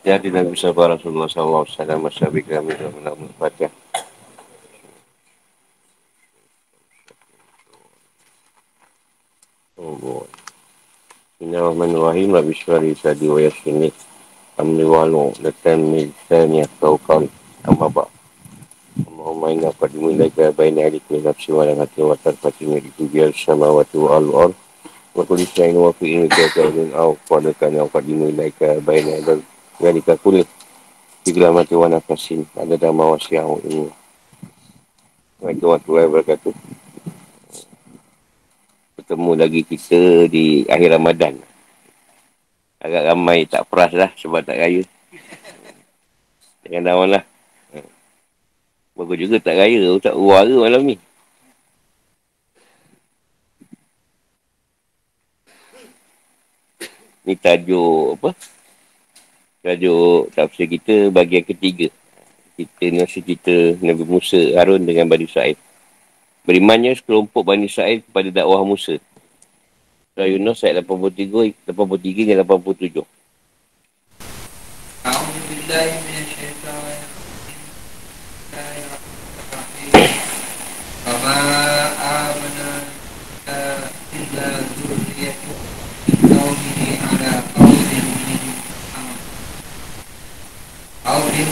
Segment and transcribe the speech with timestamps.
[0.00, 1.68] Jadi Nabi Sabar Rasulullah SAW
[2.00, 3.68] Masyarakat kami dalam Al-Fatihah
[9.76, 10.24] Oh boy.
[11.36, 12.32] Bismillahirrahmanirrahim.
[12.32, 13.92] Rabbi Syari Sadi wa Yasini
[14.56, 17.20] Amri walu Letan Miltani Atau kau
[17.68, 18.08] Amabak
[19.04, 23.68] Allahumma inna qadimu ilaika Baina alik Min nafsi wa langhati Wa tarfati Miliku biar Sama
[23.68, 24.56] wa al-ar
[25.12, 29.49] Wa kulli syai'in wa fi'in Kairin au Qadakan Au qadimu ilaika Baina alik
[29.80, 30.46] Yalika kulit
[31.24, 33.88] Tiga mati wa nafasin Ada dama wa syiahu ini
[35.40, 36.54] Assalamualaikum warahmatullahi wabarakatuh
[39.10, 41.34] bertemu lagi kita di akhir Ramadan.
[42.78, 44.86] Agak ramai tak peras lah sebab tak raya.
[46.62, 47.24] Jangan dawan lah.
[48.94, 49.98] Bagus juga tak raya.
[49.98, 50.96] Tak uar ke malam ni?
[57.26, 58.30] Ni tajuk apa?
[59.60, 61.92] Tajuk tafsir kita bagian ketiga.
[62.56, 65.60] Kita nasi kita Nabi Musa Harun dengan Bani Sa'id.
[66.48, 68.96] Berimannya sekelompok Bani Israel kepada dakwah Musa.
[70.16, 73.04] Surah Yunus ayat 83, 83 dan 87.
[91.10, 91.48] أو من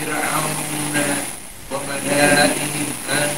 [0.00, 0.94] فرعون
[1.72, 3.28] وملائهم أن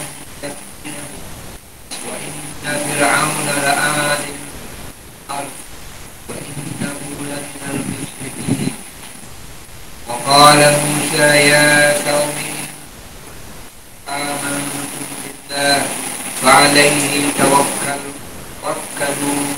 [2.64, 4.18] فرعون لآل
[5.28, 5.50] الأرض
[6.28, 8.74] وإنه لمن المسرفين
[10.08, 12.34] وقال موسى يا قوم
[14.08, 15.06] آمنتم
[15.50, 15.82] بالله
[16.42, 17.68] فعليه توكل
[18.62, 19.57] توكلوا فقالوا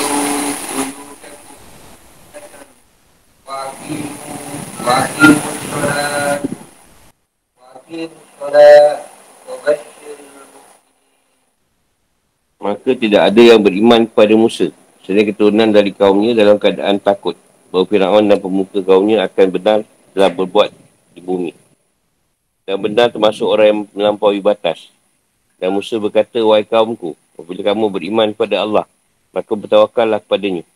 [12.91, 14.67] Maka tidak ada yang beriman kepada Musa.
[15.07, 17.39] Selain keturunan dari kaumnya dalam keadaan takut.
[17.71, 19.79] Bahawa Fir'aun dan pemuka kaumnya akan benar
[20.11, 20.75] telah berbuat
[21.15, 21.55] di bumi.
[22.67, 24.91] Dan benar termasuk orang yang melampaui batas.
[25.55, 28.83] Dan Musa berkata, Wahai kaumku, apabila kamu beriman kepada Allah,
[29.31, 30.67] maka bertawakallah kepadanya.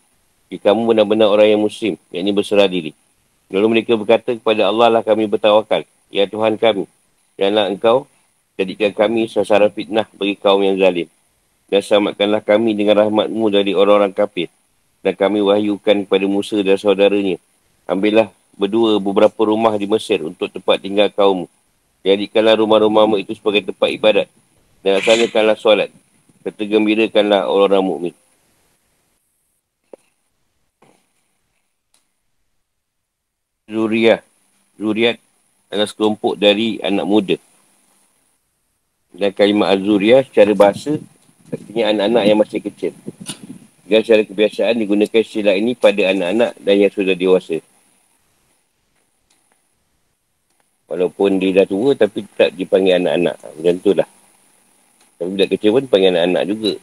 [0.47, 2.95] Jika kamu benar-benar orang yang muslim, yakni berserah diri.
[3.51, 5.83] Lalu mereka berkata kepada Allah lah kami bertawakal.
[6.15, 6.87] Ya Tuhan kami,
[7.35, 8.07] janganlah engkau
[8.55, 11.11] jadikan kami sasaran fitnah bagi kaum yang zalim
[11.65, 14.49] dan selamatkanlah kami dengan rahmatmu dari orang-orang kafir.
[15.01, 17.37] Dan kami wahyukan kepada Musa dan saudaranya.
[17.85, 21.45] Ambillah berdua beberapa rumah di Mesir untuk tempat tinggal kaum.
[22.05, 24.27] Jadikanlah rumah-rumahmu itu sebagai tempat ibadat.
[24.81, 25.89] Dan laksanakanlah solat.
[26.45, 28.13] Ketergembirakanlah orang-orang mukmin.
[33.65, 34.21] Zuriat.
[34.77, 35.17] Zuriat
[35.73, 37.37] adalah sekelompok dari anak muda.
[39.15, 40.99] Dan kalimat Azuriyah secara bahasa
[41.55, 42.91] Artinya anak-anak yang masih kecil.
[43.85, 47.63] Dan secara kebiasaan digunakan istilah ini pada anak-anak dan yang sudah dewasa.
[50.85, 53.35] Walaupun dia dah tua tapi tak dipanggil anak-anak.
[53.39, 54.09] Macam tu lah.
[55.15, 56.73] Tapi budak kecil pun panggil anak-anak juga.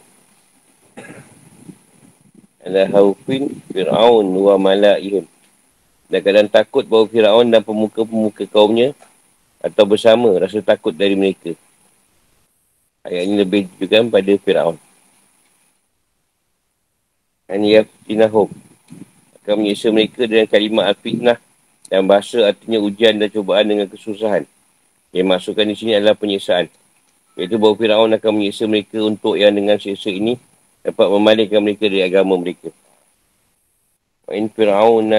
[2.62, 5.26] Ala haufin Fir'aun wa mala'ihim.
[6.06, 8.94] Dan kadang takut bahawa Fir'aun dan pemuka-pemuka kaumnya
[9.62, 11.54] atau bersama rasa takut dari mereka.
[13.02, 14.78] Ayat ini lebih juga pada Fir'aun.
[17.50, 18.46] Aniyaf dinahum.
[19.42, 21.38] Akan menyiksa mereka dengan kalimat al-fitnah
[21.90, 24.46] dan bahasa artinya ujian dan cubaan dengan kesusahan.
[25.10, 26.70] Yang masukkan di sini adalah penyiksaan.
[27.34, 30.38] Iaitu bahawa Fir'aun akan menyiksa mereka untuk yang dengan siksa ini
[30.86, 32.70] dapat memalingkan mereka dari agama mereka.
[34.30, 35.10] Wa'in Fir'aun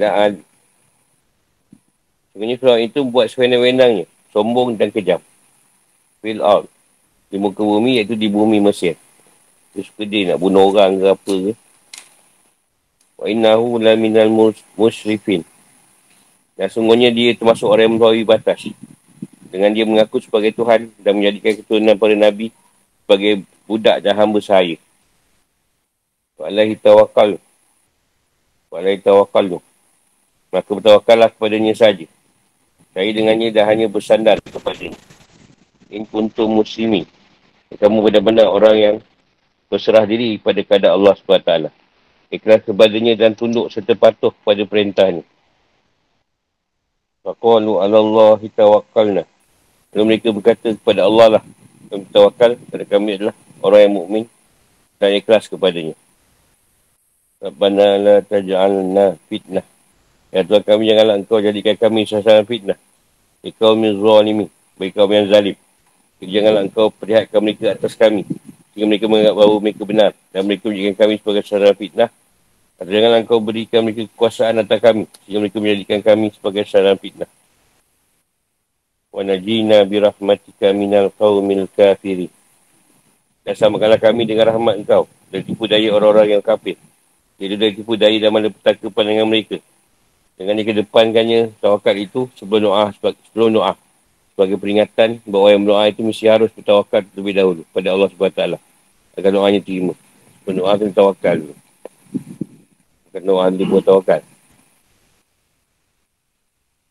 [0.00, 0.40] la'al.
[2.32, 4.08] Sebenarnya Fir'aun itu buat sewenang-wenangnya.
[4.32, 5.20] Sombong dan kejam.
[6.24, 6.77] Fir'aun
[7.28, 8.96] di muka bumi iaitu di bumi Mesir.
[9.76, 11.52] Dia suka dia nak bunuh orang ke apa ke.
[13.20, 14.32] Wa innahu la minal
[14.74, 15.44] musrifin.
[16.58, 18.72] Dan sungguhnya dia termasuk orang yang melampaui batas.
[19.48, 22.50] Dengan dia mengaku sebagai Tuhan dan menjadikan keturunan para Nabi
[23.04, 24.76] sebagai budak dan hamba sahaya.
[26.36, 27.38] Wa'alahi tawakal
[28.68, 29.64] Walai tawakal.
[30.52, 32.04] Maka bertawakallah kepadanya saja.
[32.92, 34.96] Saya dengannya dah hanya bersandar kepadanya.
[35.88, 37.08] In kuntum muslimi.
[37.76, 38.96] Kamu benar-benar orang yang
[39.68, 41.52] berserah diri pada keadaan Allah SWT.
[42.32, 45.24] Ikhlas kepadanya dan tunduk serta patuh pada perintahnya.
[47.20, 49.22] Faqalu ala Allah tawakkalna.
[49.92, 51.42] Lalu mereka berkata kepada Allah lah.
[51.88, 54.24] Kami tawakal pada kami adalah orang yang mukmin
[55.00, 55.96] dan ikhlas kepadanya.
[57.40, 59.64] Rabbana la taj'alna fitnah.
[60.28, 62.76] Ya Tuhan kami janganlah engkau jadikan kami sasaran fitnah.
[63.44, 64.46] Ikau min zalimi.
[64.76, 65.56] Bagi kaum yang zalim.
[66.18, 68.26] Janganlah engkau perlihatkan mereka atas kami.
[68.74, 70.10] Sehingga mereka menganggap bahawa mereka benar.
[70.34, 72.10] Dan mereka menjadikan kami sebagai sasaran fitnah.
[72.78, 75.04] Atau janganlah engkau berikan mereka kekuasaan atas kami.
[75.22, 77.30] Sehingga mereka menjadikan kami sebagai sasaran fitnah
[79.18, 82.30] wa najina bi rahmatika minal qaumil kafirin.
[83.42, 86.76] Dan samakanlah kami dengan rahmat engkau dari tipu daya orang-orang yang kafir.
[87.40, 89.58] Jadi dari tipu daya dan mana petaka pandangan mereka.
[90.38, 93.74] Dengan dikedepankannya tawakal itu sebelum doa, sebelum doa.
[94.38, 98.54] Sebagai peringatan bahawa yang berdoa itu mesti harus bertawakal terlebih dahulu pada Allah SWT.
[99.18, 99.98] Agar doanya terima.
[100.46, 101.54] Sebelum doa kena tawakal dulu.
[103.10, 104.22] Agar doa dia buat tawakal.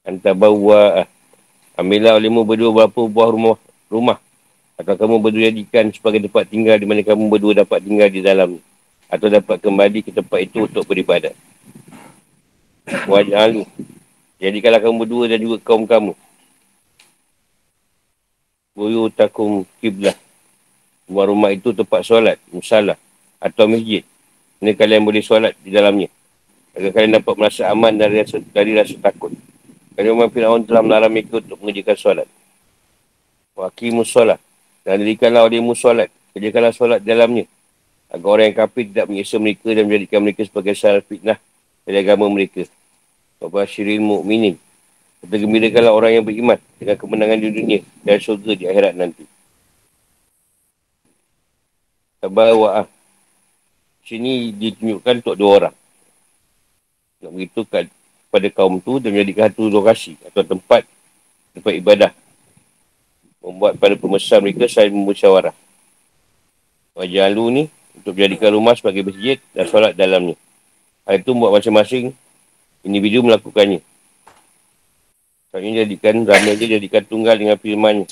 [0.03, 1.07] Antabawa
[1.79, 3.55] Ambillah olehmu berdua berapa buah rumah
[3.87, 4.19] rumah
[4.75, 8.59] atau kamu berdua jadikan sebagai tempat tinggal di mana kamu berdua dapat tinggal di dalam
[9.07, 11.31] atau dapat kembali ke tempat itu untuk beribadat.
[13.07, 13.63] Wajah.
[14.35, 16.26] Jadikanlah kamu berdua dan juga kaum kamu.
[18.77, 20.13] Buyu takum kiblah.
[21.09, 22.93] Rumah-rumah itu tempat solat, musalah
[23.41, 24.05] atau masjid.
[24.61, 26.13] Ini kalian boleh solat di dalamnya.
[26.77, 29.33] Agar kalian dapat merasa aman dari rasa, dari rasa takut.
[29.97, 32.27] Kerana Umar Fir'aun telah melarang mereka untuk mengerjakan solat.
[33.57, 34.37] Wakimus solat.
[34.85, 36.13] Dan dirikanlah oleh solat.
[36.37, 37.49] Kerjakanlah solat dalamnya.
[38.13, 41.41] Agar orang yang kafir tidak menyiksa mereka dan menjadikan mereka sebagai salah fitnah
[41.81, 42.69] dari agama mereka.
[43.41, 44.66] Bapak Syirin Mu'minin.
[45.21, 49.25] Kita gembirakanlah orang yang beriman dengan kemenangan di dunia dan surga di akhirat nanti.
[52.21, 52.85] Tabawa'ah.
[54.07, 55.75] Sini ditunjukkan untuk dua orang.
[57.19, 57.65] Nak beritahu
[58.29, 60.85] pada kaum tu dan menjadikan satu lokasi atau tempat
[61.57, 62.11] tempat ibadah.
[63.41, 65.55] Membuat pada pemesan mereka saya memusyawarah.
[66.93, 67.63] Wajah Alu ni
[67.97, 70.37] untuk menjadikan rumah sebagai masjid dan solat dalamnya.
[71.07, 72.13] Hal itu buat masing-masing
[72.85, 73.81] individu melakukannya.
[75.57, 78.05] Selanjutnya jadikan ramai dia jadikan tunggal dengan firmannya.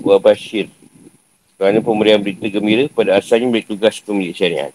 [0.00, 0.72] Wa Bashir.
[1.60, 4.72] Kerana pemberian berita gembira pada asalnya beri tugas pemilik syariat.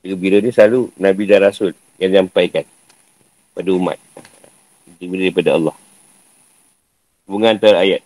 [0.00, 2.64] Gembira ni selalu Nabi dan Rasul yang disampaikan
[3.52, 4.00] pada umat.
[4.96, 5.76] Itu daripada Allah.
[7.28, 8.00] Hubungan antara ayat.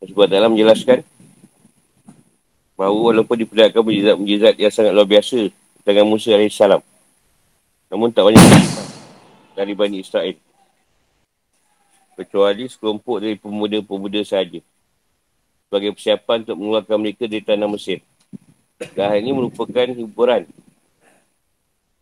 [0.00, 1.04] Sebab dalam menjelaskan
[2.72, 5.52] bahawa walaupun diperlihatkan mujizat-mujizat yang sangat luar biasa
[5.84, 6.56] dengan Musa AS.
[7.92, 8.40] Namun tak banyak
[9.54, 10.36] dari Bani Israel.
[12.14, 14.62] Kecuali sekelompok dari pemuda-pemuda sahaja.
[15.66, 17.98] Sebagai persiapan untuk mengeluarkan mereka dari tanah Mesir.
[18.94, 20.46] Dan hal ini merupakan hiburan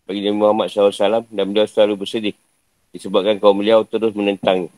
[0.08, 2.36] bagi Nabi Muhammad SAW dan beliau selalu bersedih
[2.92, 4.68] disebabkan kaum beliau terus menentang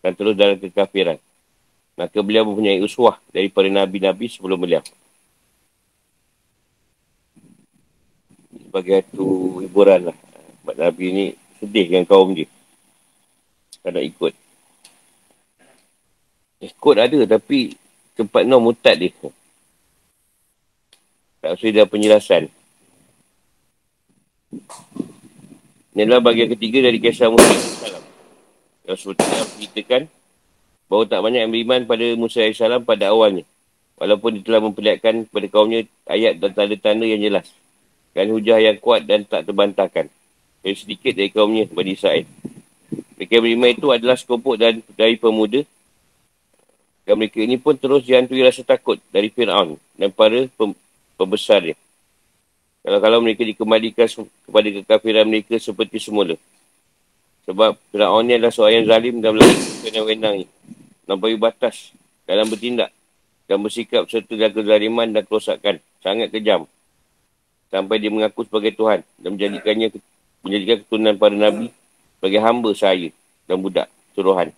[0.00, 1.20] dan terus dalam kekafiran.
[1.98, 4.80] Maka beliau mempunyai uswah daripada Nabi-Nabi sebelum beliau.
[8.48, 10.16] Sebagai satu hiburan lah.
[10.62, 11.26] Sebab Nabi ni
[11.58, 12.46] sedih dengan kaum dia.
[13.82, 14.32] Tak nak ikut.
[16.58, 17.78] Ikut ada tapi
[18.18, 19.14] tempat no mutat dia.
[21.38, 22.50] Tak usah dia penjelasan.
[25.94, 27.66] Ini adalah bahagian ketiga dari kisah Musa AS.
[28.86, 30.10] Rasulullah ceritakan
[30.90, 33.46] bahawa tak banyak yang beriman pada Musa AS pada awalnya.
[33.98, 37.50] Walaupun dia telah memperlihatkan kepada kaumnya ayat dan tanda-tanda yang jelas.
[38.14, 40.10] Dan hujah yang kuat dan tak terbantahkan.
[40.62, 42.26] Dari sedikit dari kaumnya, Bani Israel.
[43.18, 45.66] Mereka beriman itu adalah sekelompok dan dari pemuda.
[47.02, 50.44] Dan mereka ini pun terus dihantui rasa takut dari Fir'aun dan para
[51.16, 51.74] pembesarnya.
[52.84, 54.06] Kalau-kalau mereka dikembalikan
[54.44, 56.36] kepada kekafiran mereka seperti semula.
[57.48, 60.48] Sebab Fir'aun ni adalah seorang yang zalim dan melakukan yang wenangnya.
[61.08, 61.96] Nampak batas
[62.28, 62.92] dalam bertindak
[63.48, 65.80] dan bersikap serta dalam kezaliman dan kerosakan.
[66.04, 66.68] Sangat kejam.
[67.72, 69.88] Sampai dia mengaku sebagai Tuhan dan menjadikannya
[70.44, 71.74] menjadikan keturunan para Nabi
[72.18, 73.08] sebagai hamba saya
[73.46, 74.54] dan budak suruhan.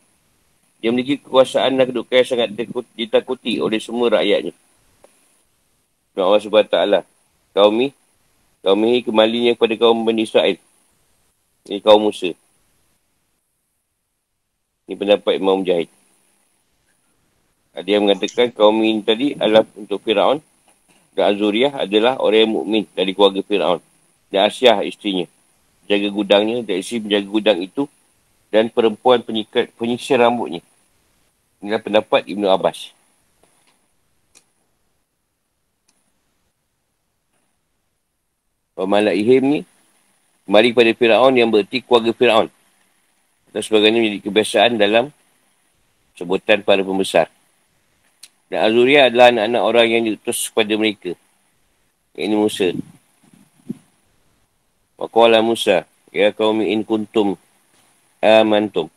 [0.80, 2.48] Dia memiliki kekuasaan dan kedudukan yang sangat
[2.96, 4.56] ditakuti oleh semua rakyatnya.
[6.20, 6.76] Allah SWT.
[7.56, 7.88] Kaum ni
[8.60, 10.60] Kaum ini kembalinya kepada kaum Bani Israel.
[11.64, 12.36] Ini kaum Musa.
[14.84, 15.88] Ini pendapat Imam Mujahid.
[17.72, 20.44] Ada yang mengatakan kaum ini tadi adalah untuk Fir'aun
[21.16, 23.80] dan Azuriyah adalah orang yang mukmin dari keluarga Fir'aun.
[24.30, 25.24] dan Asyah istrinya.
[25.90, 27.90] Jaga gudangnya dan isteri menjaga gudang itu
[28.54, 30.62] dan perempuan penyikat, penyisir rambutnya.
[31.58, 32.94] Inilah pendapat Ibn Abbas.
[38.78, 39.60] Pemalak Ihim ni
[40.46, 42.48] kembali kepada Fir'aun yang berarti keluarga Fir'aun.
[43.50, 45.10] Dan sebagainya menjadi kebiasaan dalam
[46.14, 47.26] sebutan para pembesar.
[48.46, 51.18] Dan Azuria adalah anak-anak orang yang diutus kepada mereka.
[52.14, 52.70] Ini Musa.
[55.00, 55.88] Waqala Musa.
[56.12, 57.40] Ya kaumi in kuntum
[58.20, 58.92] amantum.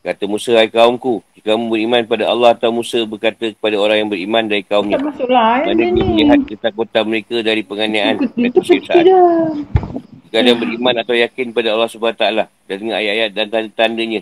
[0.00, 4.08] Kata Musa, hai kaumku, jika kamu beriman pada Allah atau Musa berkata kepada orang yang
[4.08, 4.96] beriman dari kaumnya.
[4.96, 6.00] Tak masuklah ayat ni.
[6.00, 9.04] melihat ketakutan mereka dari penganiayaan dan kesyusahan.
[9.04, 12.24] Jika kalian beriman atau yakin pada Allah SWT
[12.64, 14.20] dan dengan ayat-ayat dan tanda-tandanya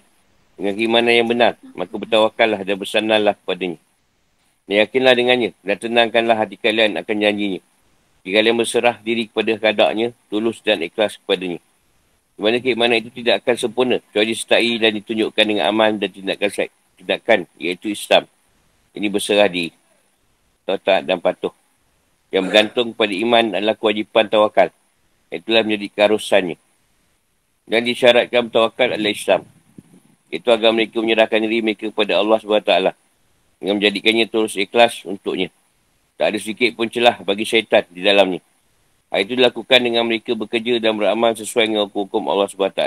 [0.59, 3.79] dengan keimanan yang benar, maka bertawakallah dan bersandarlah kepadanya.
[4.67, 7.63] Dan yakinlah dengannya dan tenangkanlah hati kalian akan janjinya.
[8.27, 11.63] Jika kalian berserah diri kepada kadaknya, tulus dan ikhlas kepadanya.
[12.39, 16.51] Di mana keimanan itu tidak akan sempurna kecuali disertai dan ditunjukkan dengan aman dan tindakan
[16.99, 18.27] tindakan iaitu Islam.
[18.95, 19.71] Ini berserah di
[20.67, 21.55] taat dan patuh.
[22.29, 24.69] Yang bergantung kepada iman adalah kewajipan tawakal.
[25.33, 26.57] Itulah menjadi keharusannya.
[27.69, 29.43] Dan disyaratkan tawakal adalah Islam.
[30.29, 32.73] Itu agar mereka menyerahkan diri mereka kepada Allah SWT.
[33.59, 35.49] Dengan menjadikannya terus ikhlas untuknya.
[36.19, 38.43] Tak ada sedikit pun celah bagi syaitan di dalamnya.
[39.09, 42.83] Hal itu dilakukan dengan mereka bekerja dan beramal sesuai dengan hukum Allah SWT.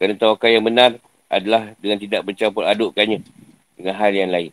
[0.00, 0.96] Kerana tawakal yang benar
[1.28, 3.20] adalah dengan tidak bercampur adukkannya
[3.76, 4.50] dengan hal yang lain.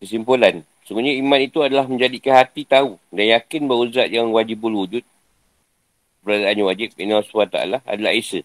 [0.00, 5.04] Kesimpulan, sebenarnya iman itu adalah menjadikan hati tahu dan yakin bahawa zat yang wajibul wujud,
[6.24, 8.40] beradaannya wajib, ini Allah SWT adalah Isa.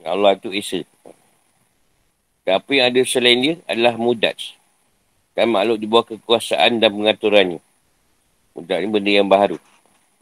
[0.00, 0.88] Allah itu Isa.
[2.44, 4.54] Dan apa yang ada selain dia adalah mudaj
[5.34, 7.58] kan makhluk di bawah kekuasaan dan pengaturannya.
[8.54, 9.58] Mudah ni benda yang baru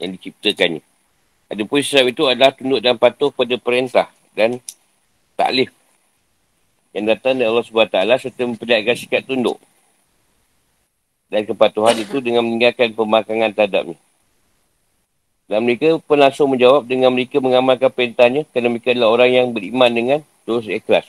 [0.00, 0.80] yang diciptakannya.
[1.52, 4.56] Ada pun sebab itu adalah tunduk dan patuh pada perintah dan
[5.36, 5.68] taklif
[6.96, 9.60] yang datang dari Allah SWT serta memperlihatkan sikap tunduk
[11.32, 13.96] dan kepatuhan itu dengan meninggalkan pemakangan terhadapnya.
[15.48, 19.92] Dan mereka pun langsung menjawab dengan mereka mengamalkan perintahnya kerana mereka adalah orang yang beriman
[19.92, 21.04] dengan terus ikhlas.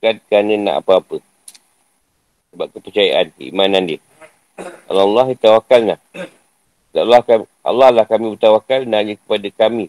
[0.00, 1.20] Kan kerana nak apa-apa.
[2.50, 4.00] Sebab kepercayaan, keimanan dia.
[4.88, 5.96] Allah Allah tawakalna.
[6.90, 7.20] Allah,
[7.62, 9.86] Allah lah kami bertawakal dan hanya kepada kami.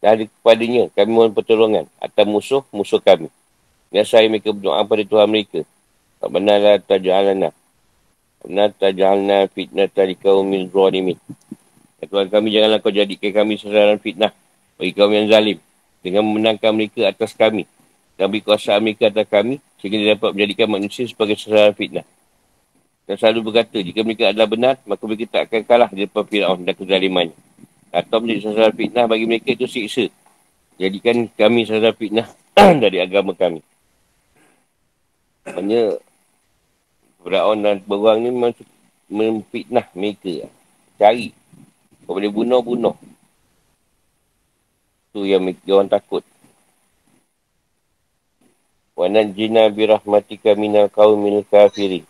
[0.00, 1.84] Dan hanya kepadanya kami mohon pertolongan.
[1.98, 3.28] Atau musuh, musuh kami.
[3.92, 5.60] Biasa mereka berdoa pada Tuhan mereka.
[6.22, 7.50] Tak benar lah taj'alana.
[8.46, 11.18] Benar taj'alna fitnah talikau min zualimin.
[12.00, 14.32] Ya Tuhan kami janganlah kau jadikan kami sasaran fitnah
[14.80, 15.58] bagi kaum yang zalim.
[16.00, 17.68] Dengan memenangkan mereka atas kami.
[18.16, 22.06] Dan beri kuasa mereka atas kami sehingga dia dapat menjadikan manusia sebagai sasaran fitnah.
[23.06, 26.60] Dan selalu berkata, jika mereka adalah benar, maka mereka tak akan kalah di depan Fir'aun
[26.66, 27.36] dan kezalimannya.
[27.94, 30.10] Atau menjadi sasaran fitnah bagi mereka itu siksa.
[30.80, 32.26] Jadikan kami sasaran fitnah
[32.82, 33.62] dari agama kami.
[35.46, 36.02] Maksudnya,
[37.22, 38.52] Fir'aun dan beruang ni memang
[39.06, 40.50] memfitnah mereka.
[40.98, 41.30] Cari.
[42.06, 42.96] Kau boleh bunuh, bunuh.
[45.10, 46.26] Itu yang mereka, orang takut.
[48.96, 52.08] Wa najina birahmatika minal qawmil kafirin.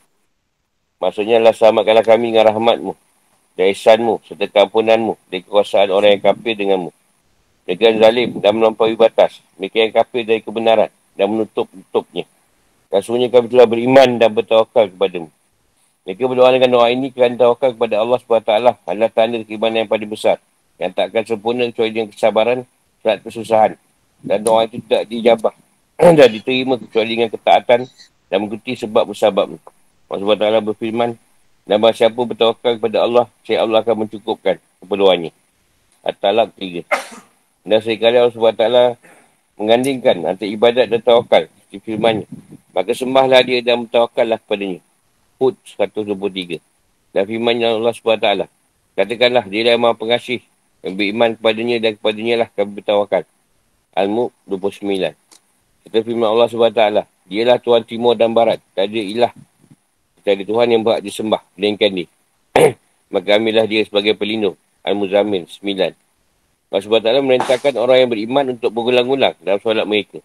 [1.02, 2.94] Maksudnya lah selamatkanlah kami dengan rahmatmu.
[3.58, 5.18] Dan ihsanmu serta keampunanmu.
[5.26, 6.94] Dan kekuasaan orang yang kafir denganmu.
[7.66, 9.42] Mereka yang zalim dan melampaui batas.
[9.58, 10.86] Mereka yang kafir dari kebenaran
[11.18, 12.24] dan menutup-tutupnya.
[12.86, 15.28] Dan semuanya kami telah beriman dan bertawakal kepadamu.
[16.06, 20.06] Mereka berdoa dengan doa ini kerana tawakal kepada Allah SWT adalah tanda keimanan yang paling
[20.06, 20.38] besar.
[20.78, 22.58] Yang tak akan sempurna kecuali dengan kesabaran
[23.02, 23.74] saat kesusahan.
[24.22, 25.65] Dan doa itu tidak dijabah.
[25.96, 27.88] Dan diterima kecuali dengan ketaatan
[28.28, 29.56] dan mengikuti sebab bersabab.
[30.06, 31.10] Allah SWT berfirman,
[31.66, 35.34] dan bahawa siapa bertawakal kepada Allah, saya Allah akan mencukupkan keperluannya.
[36.06, 36.86] At-Talak 3.
[37.66, 38.64] Dan sekali Allah SWT
[39.58, 42.30] mengandingkan antara ibadat dan tawakal di firmannya.
[42.70, 44.78] Maka sembahlah dia dan bertawakallah kepadanya.
[45.42, 46.62] Hud 123.
[47.10, 48.28] Dan firmannya Allah SWT.
[48.94, 50.38] Katakanlah dia yang maha pengasih
[50.86, 53.26] yang beriman kepadanya dan kepadanya lah kami bertawakal.
[53.96, 55.25] Al-Mu'b 29.
[55.86, 56.82] Kata firman Allah SWT.
[57.30, 58.58] Dialah Tuhan Timur dan Barat.
[58.74, 59.32] Tak ada ilah.
[60.26, 61.46] Tak ada Tuhan yang berhak disembah.
[61.54, 62.10] Melainkan dia.
[63.14, 64.58] Maka ambillah dia sebagai pelindung.
[64.82, 65.94] Al-Muzamin 9.
[66.66, 70.18] Allah SWT merintahkan orang yang beriman untuk berulang-ulang dalam solat mereka.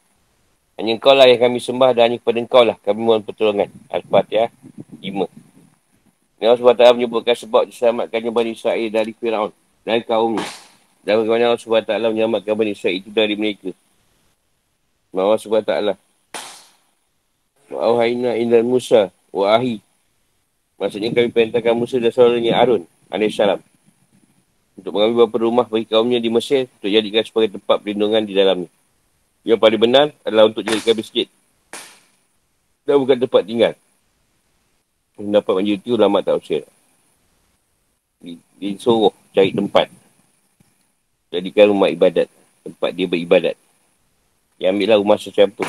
[0.82, 3.70] Hanya engkau lah yang kami sembah dan hanya kepada engkau lah kami mohon pertolongan.
[3.94, 4.50] Al-Fatihah
[4.98, 6.42] 5.
[6.42, 9.54] Allah SWT menyebutkan sebab diselamatkannya Bani Israel dari Fir'aun
[9.86, 10.46] dan kaumnya.
[11.06, 13.70] Dan bagaimana Allah SWT menyelamatkan Bani Israel itu dari mereka.
[15.20, 15.74] Allah SWT.
[17.72, 19.80] Wa awhayna ila Musa wa ahi
[20.82, 23.38] Maksudnya kami perintahkan Musa dan saudaranya Arun AS.
[24.74, 28.72] Untuk mengambil beberapa rumah bagi kaumnya di Mesir untuk jadikan sebagai tempat perlindungan di dalamnya.
[29.46, 31.30] Yang paling benar adalah untuk jadikan masjid.
[32.82, 33.74] Dan bukan tempat tinggal.
[35.22, 36.66] Dapat menjadi ulama tak usir.
[38.58, 39.86] Disuruh cari tempat.
[41.30, 42.26] Jadikan rumah ibadat.
[42.66, 43.54] Tempat dia beribadat.
[44.62, 45.66] Yang ambillah rumah secampur.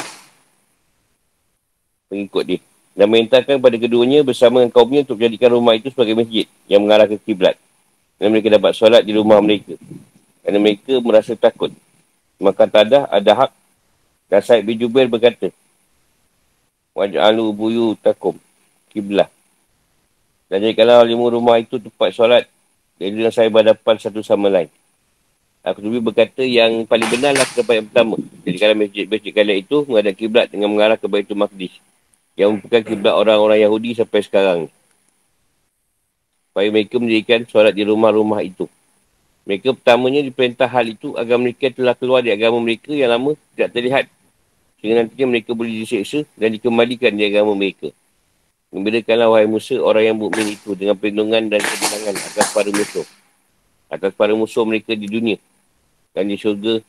[2.12, 2.60] Pengikut dia.
[2.92, 7.08] Dan merintahkan kepada keduanya bersama dengan kaumnya untuk menjadikan rumah itu sebagai masjid yang mengarah
[7.08, 7.56] ke kiblat.
[8.20, 9.80] Dan mereka dapat solat di rumah mereka.
[10.44, 11.72] Kerana mereka merasa takut.
[12.36, 13.50] Maka tadah ada hak.
[14.28, 15.48] Dan Said bin Jubair berkata.
[16.92, 18.36] Waj'alu buyu takum.
[18.92, 19.32] Kiblah.
[20.52, 22.44] Dan jadikanlah lima rumah itu tempat solat.
[23.00, 24.68] Jadi dengan saya berhadapan satu sama lain.
[25.62, 28.18] Aku lebih berkata yang paling benar lah tempat yang pertama.
[28.42, 31.78] Jadi kalau masjid-masjid kalian itu menghadap kiblat dengan mengarah ke Baitul Maqdis
[32.34, 34.60] yang merupakan kiblat orang-orang Yahudi sampai sekarang.
[36.50, 38.66] Supaya mereka mendirikan solat di rumah-rumah itu.
[39.46, 43.70] Mereka pertamanya diperintah hal itu agar mereka telah keluar di agama mereka yang lama tidak
[43.70, 44.04] terlihat.
[44.82, 47.94] Sehingga nantinya mereka boleh diseksa dan dikembalikan di agama mereka.
[48.74, 53.06] Memberikanlah wahai Musa orang yang mukmin itu dengan perlindungan dan kebenangan atas para musuh.
[53.86, 55.38] Atas para musuh mereka di dunia.
[56.12, 56.80] Dan di syurga.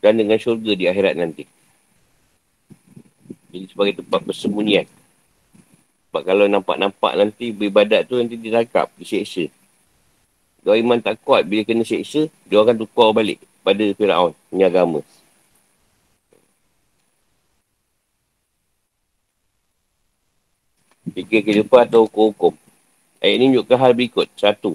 [0.00, 1.44] Dan dengan syurga di akhirat nanti.
[3.52, 4.84] Jadi sebagai tempat persembunyian.
[6.08, 9.48] Sebab kalau nampak-nampak nanti beribadat tu nanti ditangkap, diseksa.
[10.64, 15.00] Kalau iman tak kuat bila kena seksa, dia akan tukar balik pada Fir'aun, punya agama.
[21.06, 22.52] Fikir kehidupan atau hukum-hukum.
[23.22, 24.28] Ayat ini menunjukkan hal berikut.
[24.34, 24.74] Satu.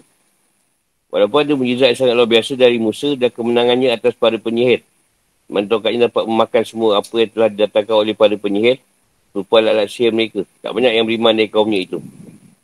[1.11, 4.81] Walaupun ada mujizat yang sangat luar biasa dari Musa dan kemenangannya atas para penyihir
[5.51, 8.79] Mentokatnya dapat memakan semua apa yang telah didatangkan oleh para penyihir.
[9.35, 10.47] Rupa alat sihir mereka.
[10.63, 11.99] Tak banyak yang beriman dari kaumnya itu.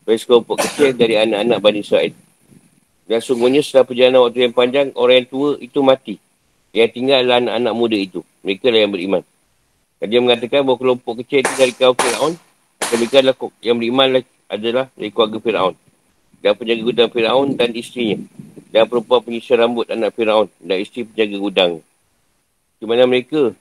[0.07, 2.15] Dari sekelompok kecil dari anak-anak Bani Israel.
[3.03, 6.15] Dan sungguhnya setelah perjalanan waktu yang panjang, orang yang tua itu mati.
[6.71, 8.19] Yang tinggal adalah anak-anak muda itu.
[8.47, 9.23] Mereka lah yang beriman.
[9.99, 12.33] Dan dia mengatakan bahawa kelompok kecil itu dari kaum Fir'aun.
[12.87, 14.07] Mereka adalah yang beriman
[14.47, 15.75] adalah dari keluarga Fir'aun.
[16.39, 18.23] Dan penjaga gudang Fir'aun dan isterinya.
[18.67, 20.51] Dan perempuan penyisir rambut anak Fir'aun.
[20.59, 21.73] Dan isteri penjaga gudang.
[22.77, 23.55] Di mana mereka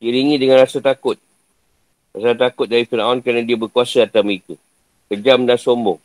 [0.00, 1.18] diringi dengan rasa takut.
[2.14, 4.54] Rasa takut dari Fir'aun kerana dia berkuasa atas mereka.
[5.10, 5.98] Kejam dan sombong.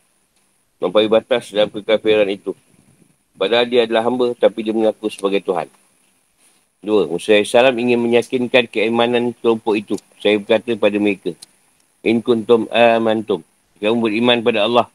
[0.81, 2.51] Mempunyai batas dalam kekafiran itu.
[3.36, 5.67] Padahal dia adalah hamba tapi dia mengaku sebagai Tuhan.
[6.86, 9.95] Dua, Musa AS ingin meyakinkan keimanan kelompok itu.
[10.21, 11.34] Saya berkata kepada mereka.
[12.05, 13.41] In kuntum amantum.
[13.81, 14.88] Kamu beriman pada Allah.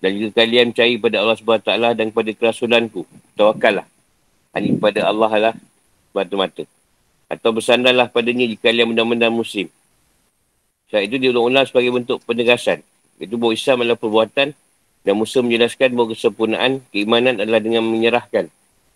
[0.00, 3.02] Dan jika kalian percaya pada Allah SWT dan kepada kerasulanku.
[3.32, 3.86] Tawakallah.
[4.56, 5.54] Ini kepada Allah lah
[6.12, 6.64] mata-mata.
[7.28, 9.68] Atau bersandarlah padanya jika kalian benar-benar muslim.
[10.86, 12.80] Saat itu diulang-ulang sebagai bentuk penegasan.
[13.18, 14.48] Itu bahawa Islam adalah perbuatan
[15.06, 18.50] dan Musa menjelaskan bahawa kesempurnaan keimanan adalah dengan menyerahkan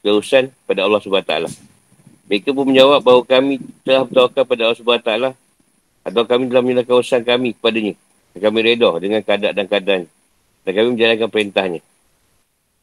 [0.04, 1.34] keurusan pada Allah SWT.
[2.30, 5.12] Mereka pun menjawab bahawa kami telah bertawakal pada Allah SWT
[6.00, 7.94] atau kami telah menyerahkan urusan kami kepadanya.
[8.30, 10.02] Dan kami reda dengan keadaan dan keadaan.
[10.66, 11.80] Dan kami menjalankan perintahnya.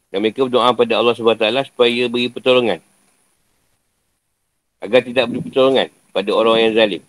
[0.10, 2.80] Dan mereka berdoa pada Allah SWT supaya beri pertolongan
[4.78, 7.04] agar tidak beri pertolongan pada orang yang zalim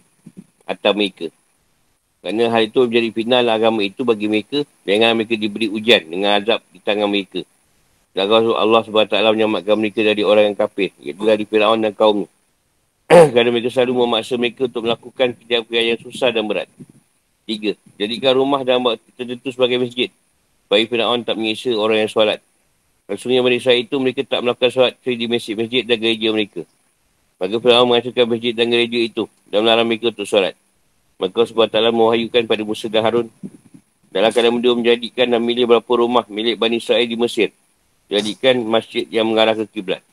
[0.64, 1.28] atau mereka.
[2.18, 6.60] Kerana hal itu menjadi final agama itu bagi mereka dengan mereka diberi ujian dengan azab
[6.74, 7.46] di tangan mereka.
[8.10, 12.26] Dan Allah SWT menyelamatkan mereka dari orang yang kafir, iaitu dari Fir'aun dan kaumnya.
[13.32, 16.66] Kerana mereka selalu memaksa mereka untuk melakukan kerja-kerja yang susah dan berat.
[17.46, 18.82] Tiga, jadikan rumah dan
[19.14, 20.10] tertentu sebagai masjid.
[20.68, 22.44] Bagi Fir'aun tak menyiksa orang yang solat.
[23.08, 26.62] Rasulnya mereka itu mereka tak melakukan solat di masjid-masjid dan gereja mereka.
[27.40, 30.52] Maka Fir'aun menghancurkan masjid dan gereja itu dan melarang mereka untuk solat.
[31.16, 33.26] Maka SWT mewahyukan pada Musa dan Harun
[34.12, 37.48] dalam keadaan berdua menjadikan dan milih beberapa rumah milik Bani Israel di Mesir.
[38.08, 40.04] Jadikan masjid yang mengarah ke kiblat.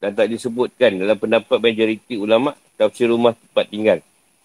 [0.00, 3.98] Dan tak disebutkan dalam pendapat majoriti ulama tafsir rumah tempat tinggal.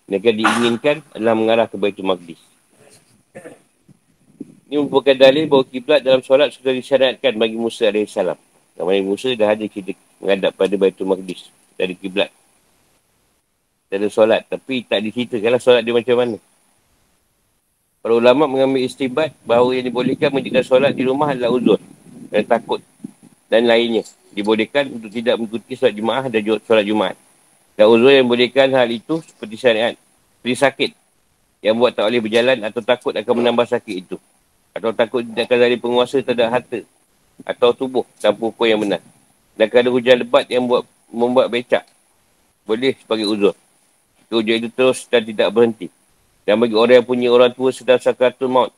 [0.08, 2.40] Mereka diinginkan adalah mengarah ke Baitul Maqdis.
[4.68, 8.20] Ini merupakan dalil bahawa kiblat dalam solat sudah disyariatkan bagi Musa AS.
[8.76, 11.48] Namanya Musa dah ada kita menghadap pada Baitul Maqdis
[11.80, 12.28] dari kiblat.
[13.88, 14.44] Dari solat.
[14.52, 16.38] Tapi tak diceritakanlah solat dia macam mana.
[18.04, 21.80] Para ulama mengambil istibat bahawa yang dibolehkan menjaga solat di rumah adalah uzur.
[22.28, 22.84] Dan takut.
[23.48, 24.04] Dan lainnya.
[24.36, 27.16] Dibolehkan untuk tidak mengikuti solat Jumaat dan solat Jumaat.
[27.80, 29.96] Dan uzur yang bolehkan hal itu seperti syariat.
[30.44, 30.92] Seperti sakit.
[31.64, 34.20] Yang buat tak boleh berjalan atau takut akan menambah sakit itu.
[34.78, 36.80] Atau takut tidak akan dari penguasa terhadap harta.
[37.42, 39.02] Atau tubuh tanpa hukum yang benar.
[39.58, 41.82] Dan kalau hujan lebat yang buat membuat becak.
[42.62, 43.58] Boleh sebagai uzur.
[44.30, 45.90] Hujan itu terus dan tidak berhenti.
[46.46, 48.70] Dan bagi orang yang punya orang tua sedang sakratul maut.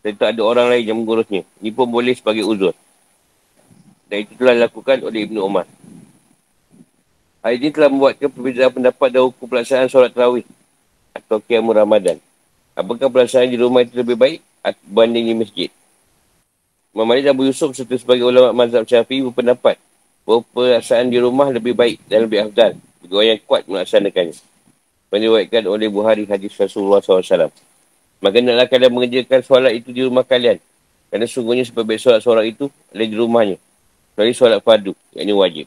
[0.00, 1.44] Dan tak ada orang lain yang mengurusnya.
[1.60, 2.72] Ini pun boleh sebagai uzur.
[4.08, 5.66] Dan itu telah dilakukan oleh Ibn Umar.
[7.44, 10.48] Hal ini telah membuatkan perbezaan pendapat dan hukum pelaksanaan solat terawih
[11.12, 12.16] atau kiamu Ramadan.
[12.72, 15.70] Apakah pelaksanaan di rumah itu lebih baik berbanding di masjid?
[16.94, 19.80] Imam Malik dan Abu Yusuf serta sebagai ulama mazhab syafi'i berpendapat
[20.22, 22.78] bahawa pelaksanaan di rumah lebih baik dan lebih afdal
[23.12, 24.34] orang yang kuat melaksanakannya.
[25.12, 27.52] Meniwaikan oleh Buhari hadis Rasulullah SAW.
[28.22, 30.56] Maka naklah kalian mengerjakan solat itu di rumah kalian.
[31.12, 33.60] Kerana sungguhnya sebaik solat solat itu ada di rumahnya.
[34.16, 35.66] Kecuali solat fardu, yang ini wajib.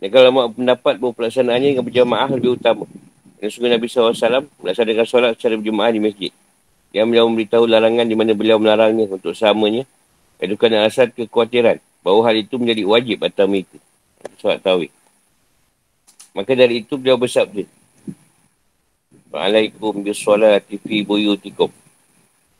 [0.00, 2.88] Dan kalau mak pendapat bahawa pelaksanaannya dengan berjamaah lebih utama.
[3.36, 6.32] Dan sungguh Nabi SAW melaksanakan solat secara berjamaah di masjid.
[6.90, 9.86] Yang beliau memberitahu larangan di mana beliau melarangnya untuk samanya.
[10.40, 13.78] Itu kerana alasan kekhawatiran bahawa hal itu menjadi wajib atas mereka.
[14.40, 14.90] Solat tawih.
[16.32, 17.66] Maka dari itu beliau bersabda.
[19.30, 21.70] Wa'alaikum bisolati fi buyutikum.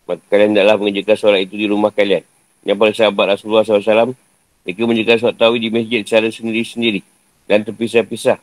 [0.07, 2.23] Maka kalian adalah mengerjakan solat itu di rumah kalian.
[2.63, 4.13] Yang para sahabat Rasulullah SAW
[4.61, 7.01] mereka menjaga solat tawi di masjid secara sendiri-sendiri
[7.49, 8.39] dan terpisah-pisah.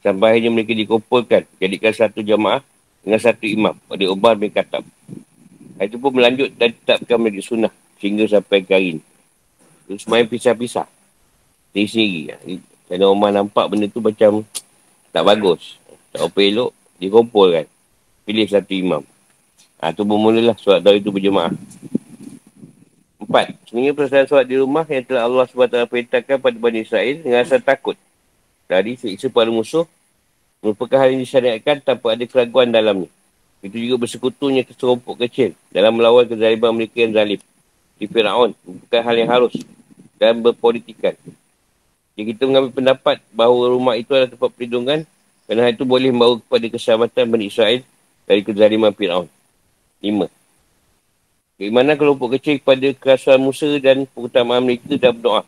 [0.00, 1.42] Sampai akhirnya mereka dikumpulkan.
[1.58, 2.64] Jadikan satu jamaah
[3.04, 3.74] dengan satu imam.
[3.86, 4.86] Pada Umar bin Khattab.
[5.78, 7.72] Itu pun melanjut dan tetapkan menjadi sunnah.
[8.02, 8.92] Sehingga sampai ke hari.
[9.86, 10.86] Itu semuanya pisah-pisah.
[11.70, 12.58] Sendiri-sendiri.
[12.90, 14.42] Kerana Umar nampak benda tu macam
[15.14, 15.78] tak bagus.
[16.10, 16.70] Tak apa elok.
[16.98, 17.66] Dikumpulkan.
[18.26, 19.02] Pilih satu imam.
[19.78, 21.54] Ha, tu bermulalah solat tawi itu berjemaah.
[23.22, 27.38] Empat, sebenarnya perasaan solat di rumah yang telah Allah SWT perintahkan pada Bani Israel dengan
[27.46, 27.94] rasa takut.
[28.66, 29.86] Dari siksa pada musuh,
[30.58, 33.06] merupakan hal yang disyariatkan tanpa ada keraguan dalamnya.
[33.58, 37.40] Itu juga bersekutunya keserompok kecil dalam melawan kezaliban mereka yang zalim.
[37.98, 39.54] Di Fir'aun, bukan hal yang harus
[40.18, 41.18] dan berpolitikan.
[42.14, 45.02] Jika kita mengambil pendapat bahawa rumah itu adalah tempat perlindungan,
[45.46, 47.80] kerana itu boleh membawa kepada keselamatan Bani Israel
[48.26, 49.26] dari kezaliman Fir'aun.
[49.98, 50.26] Lima.
[51.58, 55.42] Bagaimana kelompok kecil kepada kerasuan Musa dan keutamaan mereka dan berdoa.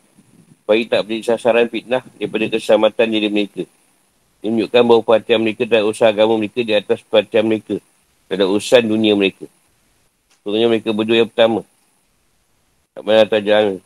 [0.59, 3.63] Supaya tak beri sasaran fitnah daripada keselamatan diri mereka.
[4.43, 7.79] Ini menunjukkan bahawa perhatian mereka dan usaha agama mereka di atas perhatian mereka.
[8.31, 9.43] Dan urusan dunia mereka.
[10.39, 11.67] Sebenarnya mereka berdua yang pertama.
[12.95, 13.83] Tak mana tajal.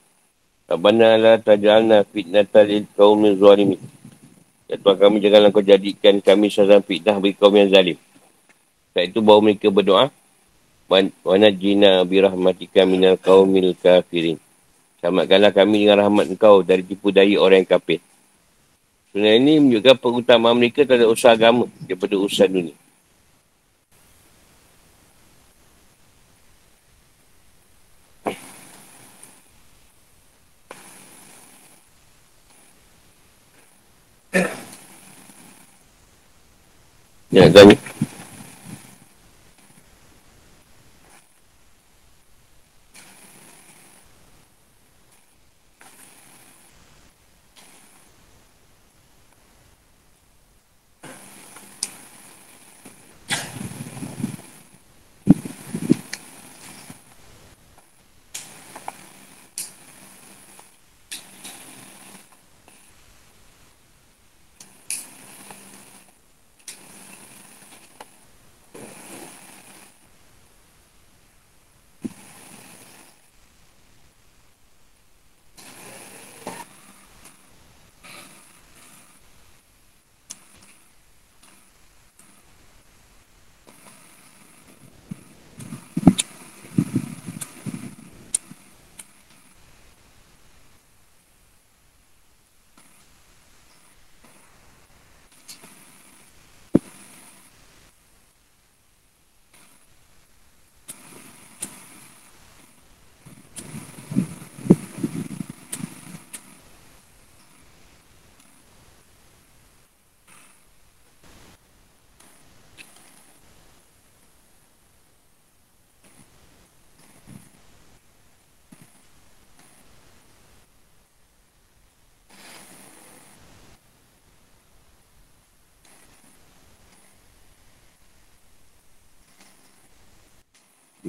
[0.69, 3.81] Tak mana lah tajalna fitnah talil kaum yang zalimi.
[4.69, 7.97] Ya Tuhan kami janganlah kau jadikan kami sasaran fitnah bagi kaum yang zalim.
[8.93, 10.13] Saat itu bahawa mereka berdoa
[10.89, 14.38] wa najina bi rahmatika minal qaumil kafirin.
[15.01, 18.01] Selamatkanlah kami dengan rahmat engkau dari tipu daya orang yang kafir.
[19.10, 22.85] Sebenarnya ini menunjukkan pengutamaan mereka terhadap usaha agama daripada usaha dunia.
[37.36, 37.76] Ya, tanya.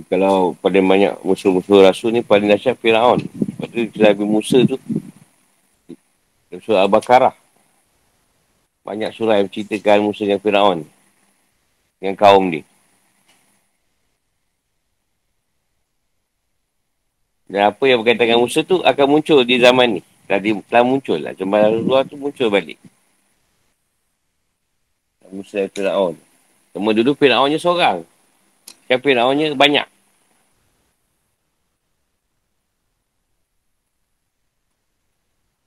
[0.06, 3.18] Kalau pada banyak musuh-musuh rasul ni paling dahsyat Fir'aun.
[3.26, 4.78] Lepas tu Nabi Musa tu
[6.62, 7.34] surah Al-Baqarah.
[8.86, 10.86] Banyak surah yang ceritakan Musa dengan Fir'aun.
[11.98, 12.62] Dengan kaum dia.
[17.50, 20.02] Dan apa yang berkaitan dengan Musa tu akan muncul di zaman ni.
[20.30, 21.34] Tadi telah muncul lah.
[21.34, 22.78] Jemaah luar tu muncul balik.
[25.34, 26.14] Musa dan Fir'aun.
[26.70, 28.06] Cuma dulu Fir'aunnya seorang.
[28.86, 29.95] Kan Fir'aunnya banyak.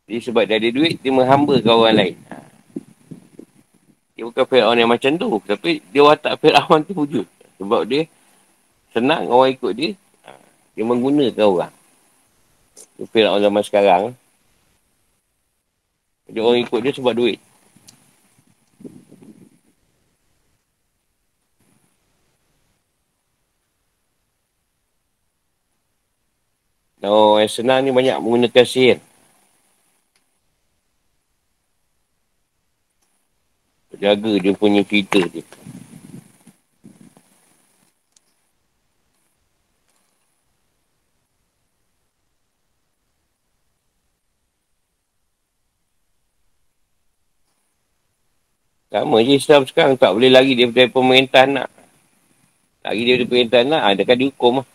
[0.10, 2.15] Jadi sebab dia ada duit, dia menghamba ke orang lain.
[2.34, 2.41] Ha.
[4.17, 5.38] Dia bukan Fir'aun yang macam tu.
[5.45, 7.30] Tapi dia watak Fir'aun tu wujud.
[7.62, 8.10] Sebab dia
[8.89, 9.93] senang orang ikut dia.
[10.26, 10.34] Ha.
[10.74, 11.74] Dia menggunakan orang.
[13.13, 14.17] Fir'aun zaman sekarang.
[16.26, 17.38] Dia orang ikut dia sebab duit.
[27.06, 28.98] Oh, yang senang ni banyak menggunakan sihir.
[33.99, 35.43] Jaga dia punya cerita dia.
[48.89, 51.67] Sama je Islam sekarang tak boleh lari daripada pemerintah nak.
[52.81, 54.67] Lari daripada pemerintah nak, ada kan dihukum lah.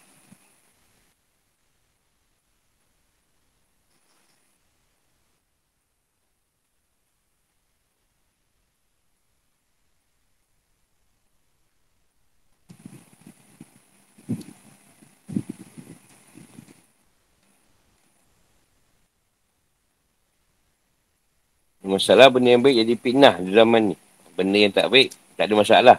[21.94, 23.96] Masalah benda yang baik jadi fitnah di zaman ni.
[24.35, 25.98] Benda yang tak baik, tak ada masalah.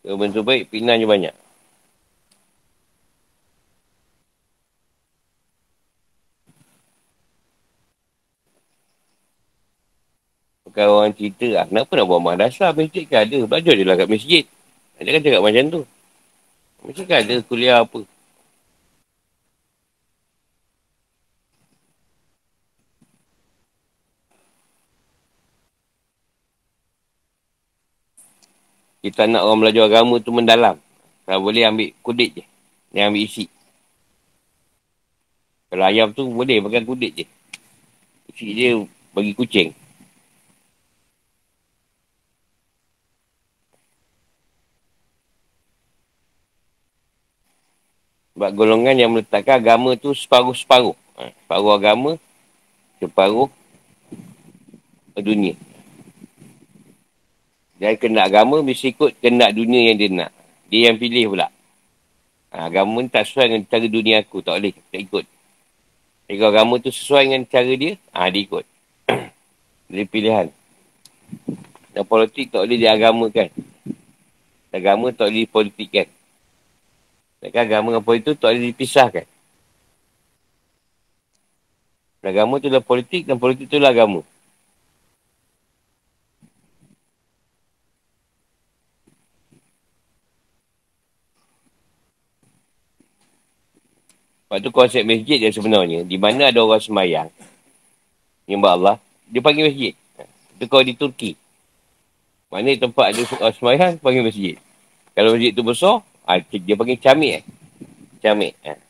[0.00, 1.34] Kalau benda baik, fitnahnya banyak.
[10.64, 11.64] Bukan orang cerita lah.
[11.68, 12.72] Kenapa nak buat madrasah?
[12.72, 13.44] Masjid kan ada.
[13.44, 14.44] Belajar je lah kat masjid.
[14.96, 15.82] Dia kan cakap macam tu.
[16.80, 18.00] Masjid kan ada kuliah apa.
[29.08, 30.76] Kita nak orang belajar agama tu mendalam.
[31.24, 32.44] Kalau boleh ambil kudit je.
[32.92, 33.44] Yang ambil isi.
[35.72, 37.26] Kalau ayam tu boleh pakai kudit je.
[38.36, 38.76] Isi dia
[39.16, 39.72] bagi kucing.
[48.36, 50.92] Sebab golongan yang meletakkan agama tu separuh-separuh.
[51.16, 52.20] Ha, separuh agama,
[53.00, 53.48] separuh
[55.16, 55.56] dunia.
[57.78, 60.30] Dia kena agama, mesti ikut kena dunia yang dia nak.
[60.66, 61.48] Dia yang pilih pula.
[62.50, 64.42] Ha, agama ni tak sesuai dengan cara dunia aku.
[64.42, 64.74] Tak boleh.
[64.74, 65.24] Tak ikut.
[66.28, 68.64] Kalau agama tu sesuai dengan cara dia, ha, dia ikut.
[69.94, 70.46] dia pilihan.
[71.94, 73.48] Dan politik tak boleh diagamakan.
[74.74, 76.06] Agama tak boleh dipolitikkan.
[77.38, 79.26] Dan agama dengan politik tu tak boleh dipisahkan.
[82.28, 84.20] Agama tu adalah politik dan politik tu adalah agama.
[94.48, 96.08] Sebab tu konsep masjid dia sebenarnya.
[96.08, 97.28] Di mana ada orang semayang.
[98.48, 98.96] Nyembah Allah.
[99.28, 99.92] Dia panggil masjid.
[100.56, 101.36] Itu kalau di Turki.
[102.48, 104.56] Mana tempat ada orang semayang, panggil masjid.
[105.12, 107.32] Kalau masjid tu besar, ah, dia panggil camik.
[107.38, 107.44] Eh.
[108.24, 108.56] Camik.
[108.64, 108.80] Eh.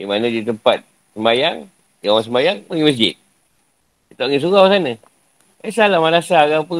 [0.00, 0.80] Di mana di tempat
[1.12, 1.68] semayang,
[2.00, 3.14] yang orang semayang, panggil masjid.
[4.08, 4.96] Dia tak panggil surau sana.
[5.60, 6.76] Eh salah malasah ke apa.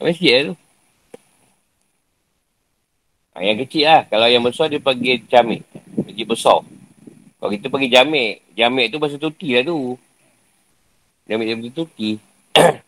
[0.00, 0.63] Masjid tu.
[3.34, 4.06] Ha, yang kecil lah.
[4.06, 5.66] Kalau yang besar, dia panggil camik
[5.98, 6.62] masjid besar.
[7.42, 9.98] Kalau kita pergi jamik, jamik tu bahasa Turki lah tu.
[11.26, 12.10] Jamik dia bahasa Turki.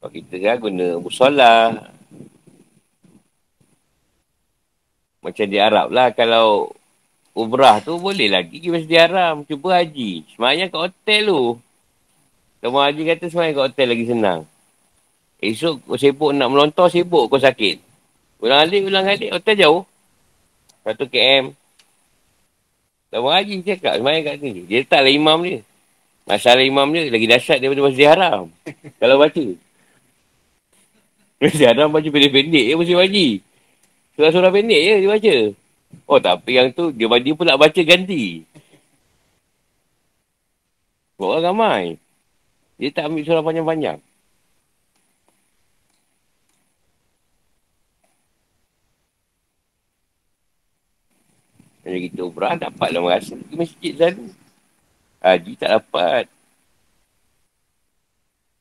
[0.00, 1.54] Kalau kita kan guna musola.
[5.20, 6.08] Macam di Arab lah.
[6.16, 6.72] Kalau
[7.36, 9.44] umrah tu boleh lagi pergi masjid haram.
[9.44, 10.24] Cuba haji.
[10.32, 11.65] Semayang kat hotel tu.
[12.66, 14.40] Kamu haji kata semayang kat hotel lagi senang.
[15.38, 17.78] Esok kau sibuk nak melontar, sibuk kau sakit.
[18.42, 19.82] Ulang alik, ulang alik, hotel jauh.
[20.82, 21.54] Satu KM.
[23.14, 24.66] Lama Haji cakap, semayang kat sini.
[24.66, 25.62] Dia letaklah imam dia.
[26.26, 28.50] Masalah imam dia lagi dahsyat daripada masjid haram.
[28.98, 29.46] Kalau baca.
[31.38, 33.28] Masjid haram baca pendek-pendek je masjid Haji.
[34.18, 35.34] Surah-surah pendek je dia baca.
[36.10, 38.42] Oh tapi yang tu dia, dia pun nak baca ganti.
[41.14, 41.84] Buat orang ramai.
[42.76, 43.98] Dia tak ambil surah panjang-panjang.
[51.86, 54.26] Kalau kita umrah, dapatlah merasa pergi masjid selalu.
[55.22, 56.24] Haji tak dapat.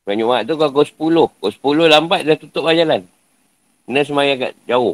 [0.05, 1.33] Banyak mak tu kau pukul 10.
[1.41, 3.01] Pukul 10 lambat dah tutup lah jalan.
[3.89, 4.93] Kena semayang kat jauh.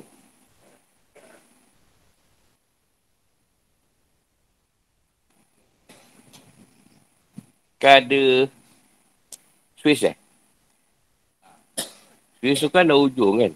[7.83, 8.47] Kan ada
[9.81, 10.13] Swiss eh?
[12.37, 13.53] Swiss tu kan dah ujung kan?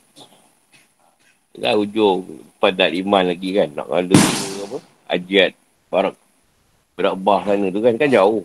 [1.53, 2.25] Dah ujung
[2.57, 3.69] padat iman lagi kan?
[3.77, 4.17] Nak ada
[4.65, 4.77] apa?
[5.13, 5.53] Ajiat
[5.93, 6.17] Barak
[6.97, 7.93] Berakbah sana tu kan?
[7.93, 8.41] Kan jauh.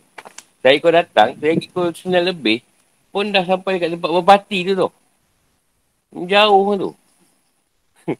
[0.61, 2.61] Saya kau datang, saya ikut sembilan lebih,
[3.09, 4.89] pun dah sampai dekat tempat berbati tu tu.
[6.29, 6.91] Jauh tu.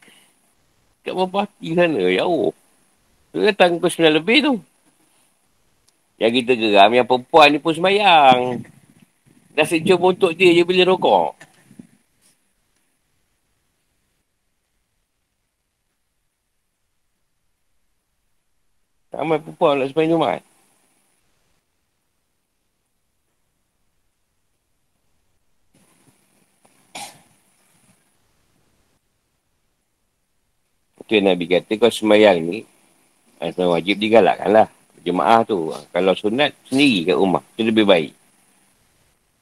[1.05, 2.49] kat berbati sana, jauh.
[3.29, 4.53] Tu datang pukul sembilan lebih tu.
[6.17, 8.65] Yang kita geram, yang perempuan ni pun semayang.
[9.51, 11.35] Dah sejum untuk dia je bila rokok.
[19.11, 20.41] Ramai perempuan nak semayang Jumat.
[31.03, 32.63] Itu yang Nabi kata, kau semayang ni,
[33.35, 34.67] semayang wajib digalakkan lah.
[35.03, 35.75] Jemaah tu.
[35.91, 37.43] Kalau sunat, sendiri kat rumah.
[37.59, 38.20] Itu lebih baik.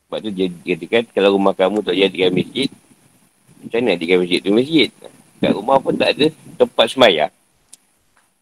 [0.09, 2.65] Sebab tu dia katakan, kalau rumah kamu tak jadikan masjid,
[3.61, 4.89] macam mana jadikan masjid tu masjid?
[5.37, 7.29] Kat rumah pun tak ada tempat semayang.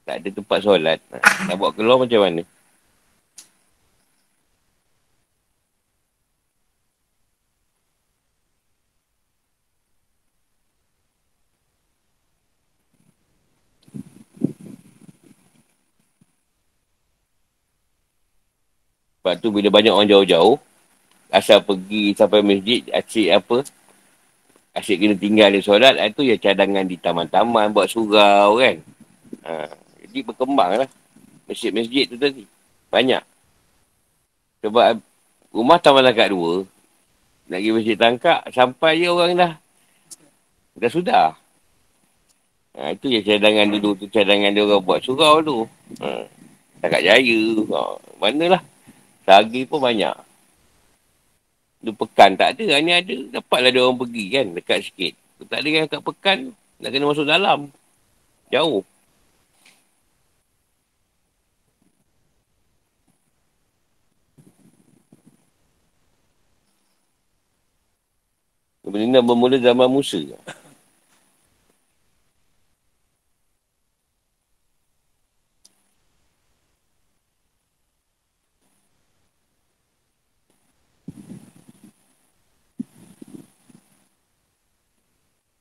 [0.07, 1.03] Tak ada tempat solat.
[1.11, 2.47] Nak buat keluar macam mana?
[19.19, 20.55] Sebab tu bila banyak orang jauh-jauh,
[21.27, 23.57] asal pergi sampai masjid, asyik apa,
[24.79, 28.75] asyik kena tinggal di solat, itu ya cadangan di taman-taman, buat surau kan.
[29.43, 29.67] Ha,
[30.07, 30.89] jadi berkembang lah.
[31.47, 32.43] Masjid-masjid tu tadi.
[32.91, 33.23] Banyak.
[34.63, 34.99] Sebab
[35.51, 36.63] rumah taman langkat dua,
[37.47, 39.53] nak pergi masjid tangkap, sampai je orang dah.
[40.77, 41.27] Dah sudah.
[42.77, 45.57] Ha, itu ya cadangan dulu tu, cadangan dia orang buat surau tu.
[46.03, 46.27] Ha,
[46.83, 47.39] tak jaya.
[47.73, 47.79] Ha,
[48.21, 48.61] manalah.
[49.25, 50.26] Sehari pun banyak.
[51.87, 52.75] Dua pekan tak ada.
[52.75, 53.15] Hanya ada.
[53.39, 54.45] Dapatlah dia orang pergi kan.
[54.51, 55.13] Dekat sikit.
[55.47, 56.51] Tak ada yang kat pekan.
[56.83, 57.71] Nak kena masuk dalam.
[58.51, 58.83] Jauh.
[68.83, 70.19] Benda bermula zaman Musa.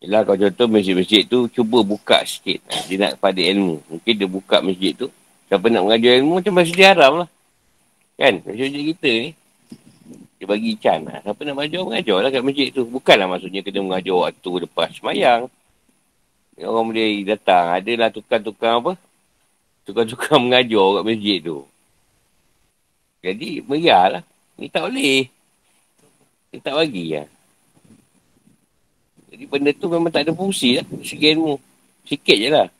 [0.06, 2.62] Yelah kalau contoh masjid-masjid tu cuba buka sikit.
[2.86, 3.82] Dia nak pada ilmu.
[3.90, 5.10] Mungkin dia buka masjid tu.
[5.50, 7.28] Siapa nak mengajar ilmu macam masjid haram lah.
[8.14, 8.38] Kan?
[8.46, 9.30] Masjid kita ni.
[10.38, 11.18] Dia bagi ikan lah.
[11.26, 12.86] Siapa nak mengajar, mengajar lah kat masjid tu.
[12.86, 15.50] Bukanlah maksudnya kena mengajar waktu lepas semayang.
[16.62, 17.74] Orang boleh datang.
[17.74, 18.92] Adalah tukang-tukang apa?
[19.90, 21.66] Tukang-tukang mengajar kat masjid tu.
[23.26, 24.22] Jadi, meriah lah.
[24.54, 25.26] Ni tak boleh.
[26.54, 27.26] Dia tak bagi lah.
[29.36, 30.86] Jadi benda tu memang tak ada fungsi lah.
[31.04, 31.60] Segi ilmu.
[32.08, 32.72] Sikit je lah.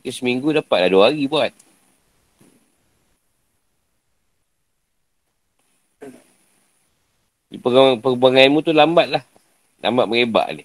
[0.00, 1.52] Ke seminggu dapat lah dua hari buat.
[7.60, 9.22] Perkembangan ilmu tu lambat lah.
[9.84, 10.64] Lambat merebak ni.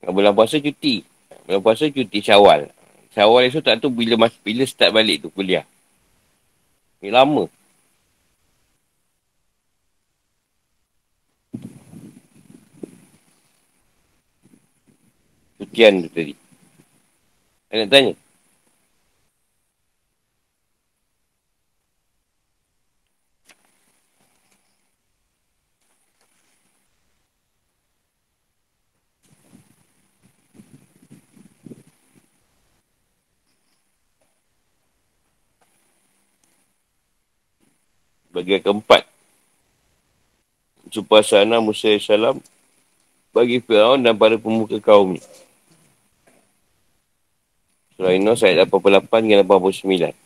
[0.00, 1.04] Bulan puasa cuti.
[1.44, 2.72] Bulan puasa cuti syawal.
[3.12, 5.68] Syawal esok tak tahu bila, bila start balik tu kuliah.
[7.04, 7.52] Ni lama.
[15.74, 16.30] Sekian tu tadi.
[17.66, 18.14] Saya nak tanya.
[38.30, 39.02] Bagian keempat.
[40.94, 42.06] Supasana Musa AS
[43.34, 45.22] bagi Fir'aun dan para pemuka kaum ni.
[47.94, 50.23] Surah Inno ayat 88 hingga 89.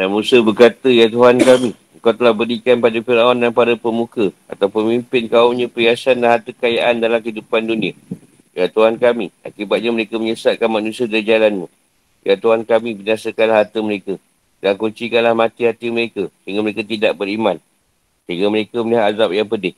[0.00, 4.72] Dan Musa berkata, Ya Tuhan kami, Kau telah berikan pada Fir'aun dan para pemuka atau
[4.72, 7.92] pemimpin kaumnya perhiasan dan harta kekayaan dalam kehidupan dunia.
[8.56, 11.68] Ya Tuhan kami, akibatnya mereka menyesatkan manusia dari jalanmu.
[12.24, 14.16] Ya Tuhan kami, binasakanlah harta mereka.
[14.64, 17.60] Dan kuncikanlah mati hati mereka, sehingga mereka tidak beriman.
[18.24, 19.76] Sehingga mereka melihat azab yang pedih.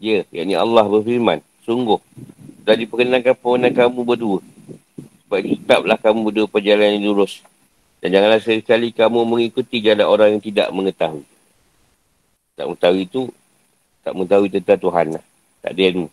[0.00, 2.00] Ya, yakni Allah berfirman, sungguh,
[2.64, 4.40] dah diperkenankan permohonan kamu berdua.
[5.28, 7.44] Sebab tetaplah kamu berdua perjalanan yang lurus.
[7.98, 11.26] Dan janganlah sekali kamu mengikuti jalan orang yang tidak mengetahui.
[12.54, 13.22] Tak mengetahui itu,
[14.06, 15.24] tak mengetahui tentang Tuhan lah.
[15.62, 16.08] Tak ada ilmu.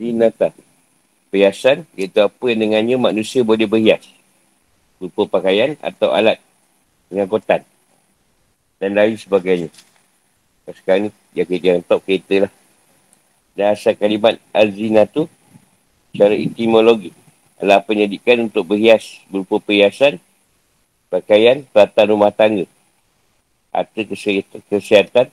[0.00, 0.48] zinata.
[1.28, 4.08] Perhiasan, iaitu apa yang dengannya manusia boleh berhias.
[4.96, 6.40] Berupa pakaian atau alat
[7.12, 7.62] pengangkutan.
[8.80, 9.68] Dan lain sebagainya.
[10.70, 12.52] Sekarang ni, yang top kereta lah.
[13.56, 15.26] Dan asal kalimat azina tu,
[16.12, 17.10] secara etimologi,
[17.60, 20.16] adalah penyedikan untuk berhias berupa perhiasan,
[21.12, 22.64] pakaian, peralatan rumah tangga,
[23.74, 24.00] harta
[24.70, 25.28] kesihatan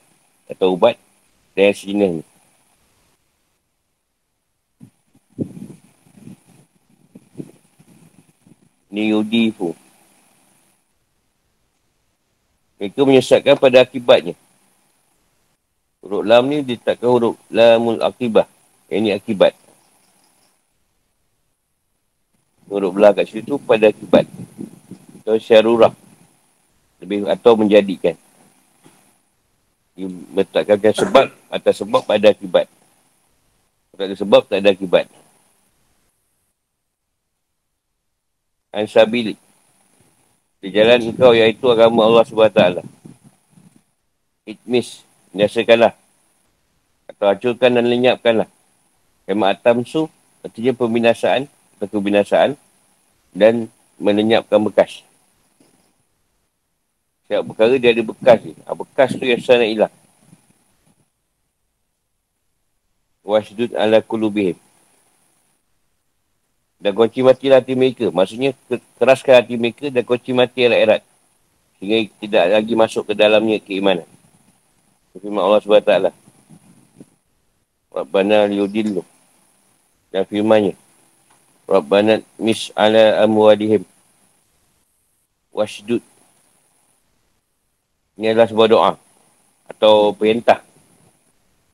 [0.49, 0.99] atau ubat
[1.55, 2.26] dan yang sejenisnya.
[8.97, 9.78] liyudifu.
[12.78, 14.34] Mereka menyesatkan pada akibatnya.
[16.07, 18.47] Huruf lam ni ditakkan huruf lamul akibah.
[18.87, 19.51] Ini akibat.
[22.71, 24.23] Huruf lam kat situ pada akibat.
[25.19, 25.91] Atau syarurah.
[27.03, 28.15] Lebih atau menjadikan.
[30.31, 32.71] Letakkan sebab atas sebab pada akibat.
[33.91, 35.11] Tak ada sebab, tak ada akibat.
[38.77, 39.33] ansabili
[40.61, 42.85] di jalan engkau iaitu agama Allah SWT
[44.45, 45.06] itmis
[45.38, 45.93] nyasakanlah
[47.07, 48.49] atau hancurkan dan lenyapkanlah
[49.29, 50.09] kema atamsu
[50.41, 51.45] artinya pembinasaan
[51.77, 52.57] atau kebinasaan
[53.38, 53.69] dan
[54.01, 55.05] melenyapkan bekas
[57.27, 58.55] setiap perkara dia ada bekas ni.
[58.63, 59.91] Ha, bekas tu yang sana hilang.
[63.19, 64.55] Wasdud ala kulubihim.
[66.79, 68.15] Dan kunci mati hati mereka.
[68.15, 68.55] Maksudnya
[68.95, 71.03] keraskan hati mereka dan kunci mati erat-erat.
[71.75, 74.07] Sehingga tidak lagi masuk ke dalamnya keimanan.
[75.18, 75.93] Firman Allah SWT.
[77.93, 79.01] Rabbana liudillu.
[80.13, 80.78] Dan firmannya.
[81.68, 83.84] Rabbana mis'ala amwadihim.
[85.51, 86.05] Washdud.
[88.18, 88.91] Ini adalah sebuah doa.
[89.68, 90.61] Atau perintah.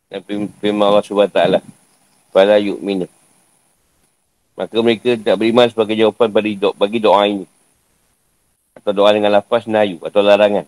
[0.08, 0.24] Dan
[0.58, 1.62] firman Allah SWT.
[2.34, 3.06] Fala yu'minu.
[4.54, 7.46] Maka mereka tidak beriman sebagai jawapan bagi doa, bagi doa ini.
[8.78, 10.66] Atau doa dengan lafaz nayu atau larangan.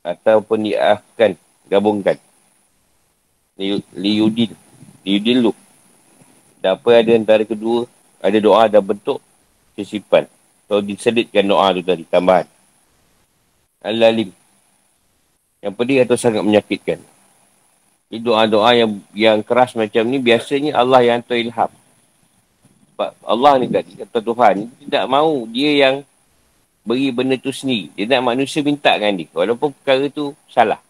[0.00, 1.36] Ataupun diahkan,
[1.68, 2.16] gabungkan.
[3.94, 4.56] Liyudil.
[5.04, 5.52] Liyudil lu.
[6.58, 7.86] Dan apa ada antara kedua,
[8.18, 9.22] ada doa dan bentuk
[9.78, 10.26] sisipan.
[10.66, 12.48] Atau diselitkan doa tu tadi, tambahan.
[13.84, 14.34] Al-Lalim.
[15.62, 16.98] Yang pedih atau sangat menyakitkan.
[18.08, 21.70] Ini doa-doa yang yang keras macam ni, biasanya Allah yang hantar ilham.
[22.96, 24.54] Sebab Allah ni tadi, kata Tuhan,
[24.88, 25.96] tidak mahu dia yang
[26.88, 27.92] beri benda tu sendiri.
[27.92, 29.28] Dia nak manusia minta kan dia.
[29.30, 30.80] Walaupun perkara tu salah.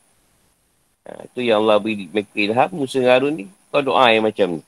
[1.09, 4.63] Ha, itu yang Allah beri mereka ilham, Musa Harun ni, kau doa yang macam ni.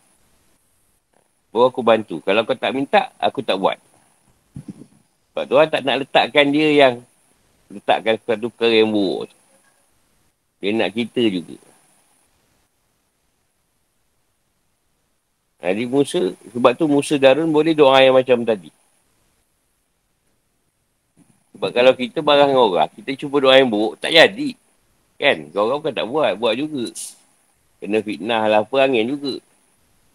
[1.53, 2.25] Baru aku bantu.
[2.25, 3.77] Kalau kau tak minta, aku tak buat.
[5.31, 6.95] Sebab Tuhan tak nak letakkan dia yang
[7.69, 9.29] letakkan satu perkara yang buruk.
[10.65, 11.61] Dia nak kita juga.
[15.61, 18.73] Jadi Musa, sebab tu Musa Darun boleh doa yang macam tadi.
[21.53, 24.57] Sebab kalau kita barang orang, kita cuba doa yang buruk, tak jadi.
[25.21, 25.53] Kan?
[25.53, 26.89] Kau-kau kan tak buat, buat juga.
[27.77, 29.37] Kena fitnah lah, apa angin juga.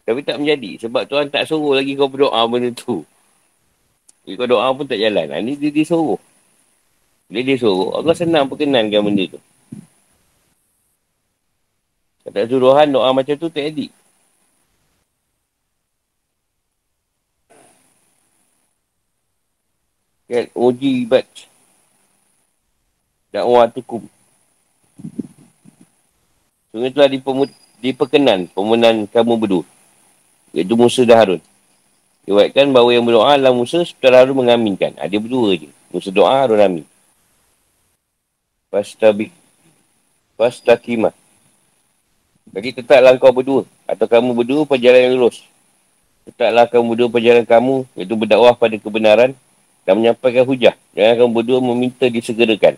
[0.06, 0.82] Tapi tak menjadi.
[0.82, 3.06] Sebab Tuhan tak suruh lagi kau berdoa benda tu.
[4.26, 5.30] Jadi kau doa pun tak jalan.
[5.30, 6.18] Ha, ni dia, dia suruh.
[7.30, 8.02] Dia dia suruh.
[8.02, 9.42] Allah senang perkenankan benda tu.
[12.26, 13.94] Kata suruhan doa macam tu tak jadi.
[20.26, 21.30] Kan, uji ibat.
[23.30, 23.70] Dakwah
[26.76, 29.64] Sungai telah dipemu- diperkenan pemenang kamu berdua.
[30.52, 31.42] Iaitu Musa dan Harun.
[32.28, 34.92] Diwakilkan bahawa yang berdoa adalah Musa setelah Harun mengaminkan.
[35.00, 35.72] Ada berdua je.
[35.88, 36.84] Musa doa, Harun amin.
[38.68, 39.32] Fastabik.
[40.36, 41.16] Fastakimah.
[42.52, 43.64] Jadi tetaplah kau berdua.
[43.88, 45.48] Atau kamu berdua perjalanan yang lurus.
[46.28, 47.88] Tetaplah kamu berdua perjalanan kamu.
[47.96, 49.32] Iaitu berdakwah pada kebenaran
[49.88, 50.76] dan menyampaikan hujah.
[50.92, 52.76] Jangan kamu berdua meminta disegerakan.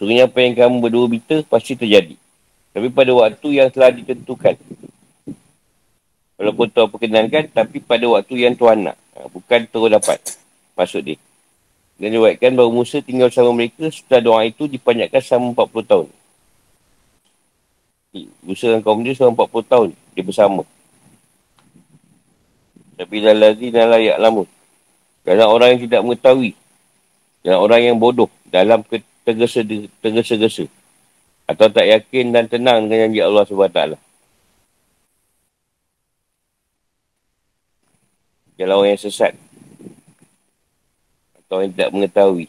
[0.00, 2.21] Sungguhnya apa yang kamu berdua minta pasti terjadi.
[2.72, 4.56] Tapi pada waktu yang telah ditentukan.
[6.40, 8.96] Walaupun Tuhan perkenankan, tapi pada waktu yang Tuhan nak.
[9.14, 10.18] Ha, bukan terus dapat.
[10.74, 11.20] Maksud dia.
[12.00, 16.08] Dan diwakilkan bahawa Musa tinggal bersama mereka setelah doa itu dipanjatkan selama 40 tahun.
[18.42, 19.88] Musa dan kaum dia selama 40 tahun.
[20.16, 20.62] Dia bersama.
[22.98, 24.48] Tapi lalazi dan layak lamun.
[25.22, 26.52] Dalam orang yang tidak mengetahui.
[27.46, 28.26] Dalam orang yang bodoh.
[28.50, 28.82] Dalam
[29.22, 30.66] tergesa-gesa.
[31.52, 33.80] Atau tak yakin dan tenang dengan janji Allah SWT.
[38.56, 39.36] Dalam orang yang sesat
[41.52, 42.48] atau yang tidak mengetahui.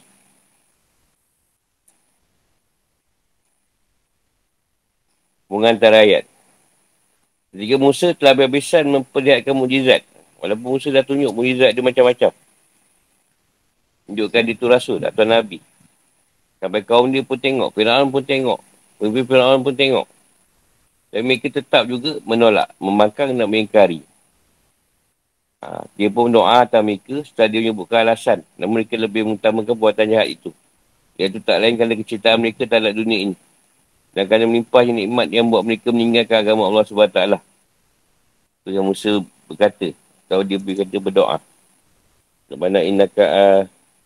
[5.52, 6.24] Mengantar ayat.
[7.52, 10.00] Ketika Musa telah berhabisan memperlihatkan mujizat.
[10.40, 12.32] Walaupun Musa dah tunjuk mujizat dia macam-macam.
[14.08, 15.60] Tunjukkan dia tu rasul atau Nabi.
[16.64, 17.76] Sampai kaum dia pun tengok.
[17.76, 18.73] Fir'aun pun tengok.
[18.98, 20.06] Pemimpin Fir'aun pun tengok.
[21.14, 22.70] Dan mereka tetap juga menolak.
[22.78, 24.02] Membangkang dan mengingkari.
[25.62, 28.38] Ha, dia pun doa atas mereka setelah dia menyebutkan alasan.
[28.58, 30.50] Namun mereka lebih mengutamakan perbuatan jahat itu.
[31.14, 33.36] Iaitu tak lain kerana kecintaan mereka terhadap dunia ini.
[34.14, 37.20] Dan kerana melimpahnya nikmat yang buat mereka meninggalkan agama Allah SWT.
[38.62, 39.90] Itu yang Musa berkata.
[40.26, 41.38] Kalau dia berkata berdoa.
[42.50, 43.24] Rabbana innaka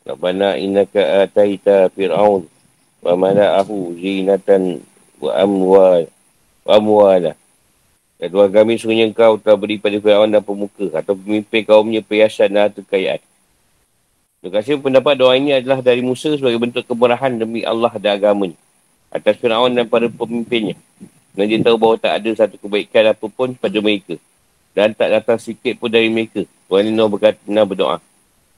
[0.07, 2.47] Rabbana innaka ataita fir'aun
[3.05, 4.83] wa mala'ahu zinatan
[5.23, 6.03] wa amwal
[6.67, 7.37] wa amwalah
[8.19, 12.67] dan kami sungguhnya engkau telah beri pada Fir'aun dan pemuka atau pemimpin kaumnya perhiasan dan
[12.67, 13.23] harta kekayaan.
[14.43, 18.59] Terima kasih pendapat doa ini adalah dari Musa sebagai bentuk kemurahan demi Allah dan agamanya
[19.15, 20.75] atas Fir'aun dan para pemimpinnya.
[21.39, 24.19] Dan dia tahu bahawa tak ada satu kebaikan apapun pada mereka.
[24.75, 26.43] Dan tak datang sikit pun dari mereka.
[26.67, 28.03] Tuhan ini berkata, Nuh berdoa.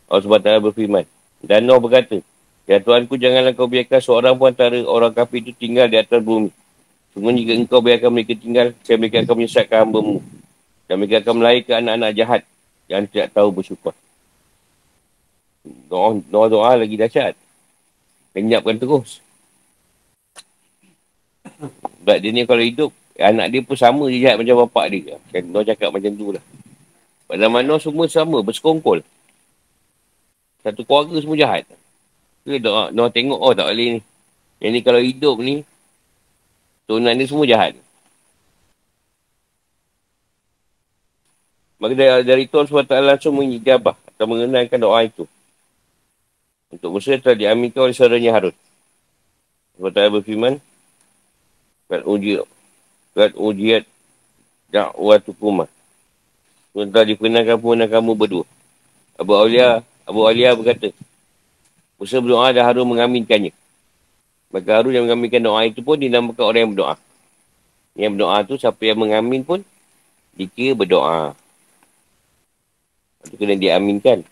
[0.09, 1.05] Allah SWT berfirman.
[1.45, 2.24] Dan Nuh berkata,
[2.70, 6.54] Ya Tuhanku janganlah kau biarkan seorang pun antara orang kafir itu tinggal di atas bumi.
[7.10, 10.22] Cuma jika engkau biarkan mereka tinggal, saya mereka akan menyesatkan hamba-Mu.
[10.86, 12.42] Dan mereka akan melahirkan anak-anak jahat
[12.86, 13.90] yang tidak tahu bersyukur.
[16.30, 17.34] Doa-doa lagi dahsyat.
[18.38, 19.18] Kenyapkan terus.
[21.58, 25.18] Sebab dia ni kalau hidup, anak dia pun sama je jahat macam bapak dia.
[25.34, 26.44] Kan Noah cakap macam tu lah.
[27.26, 29.02] Pada mana semua sama, bersekongkol.
[30.62, 31.66] Satu keluarga semua jahat.
[32.51, 34.01] Dia doa, Noah tengok, oh tak boleh ni.
[34.59, 35.62] Yang ni kalau hidup ni,
[36.90, 37.78] Turunan ni semua jahat.
[41.78, 45.22] Maka dari, dari Tuhan SWT langsung mengijabah atau mengenalkan doa itu.
[46.66, 48.57] Untuk Musa telah diaminkan oleh saudaranya Harun.
[49.78, 50.59] SWT berfirman,
[51.86, 52.42] Kat ujiat,
[53.14, 53.86] kat ujiat
[54.74, 55.70] da'watukuma.
[56.74, 58.46] Tuhan telah dikenalkan pun kamu berdua.
[59.14, 60.90] Abu Aulia, Abu Aulia berkata,
[62.01, 63.53] Musa berdoa dan Harun mengaminkannya.
[64.48, 66.94] Maka Harun yang mengaminkan doa itu pun dinamakan orang yang berdoa.
[67.92, 69.61] Yang berdoa tu siapa yang mengamin pun
[70.32, 71.36] dikira berdoa.
[73.28, 74.24] Itu kena diaminkan.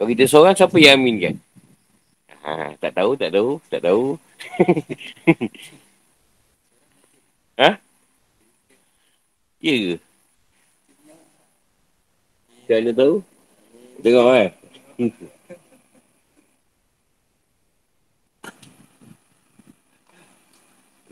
[0.00, 1.36] Kalau kita seorang, siapa yang aminkan?
[2.42, 4.16] Ha, tak tahu, tak tahu, tak tahu.
[7.60, 7.70] ha?
[9.62, 9.96] Ya ke?
[12.72, 13.20] Mana tahu?
[14.02, 14.50] Tengok eh.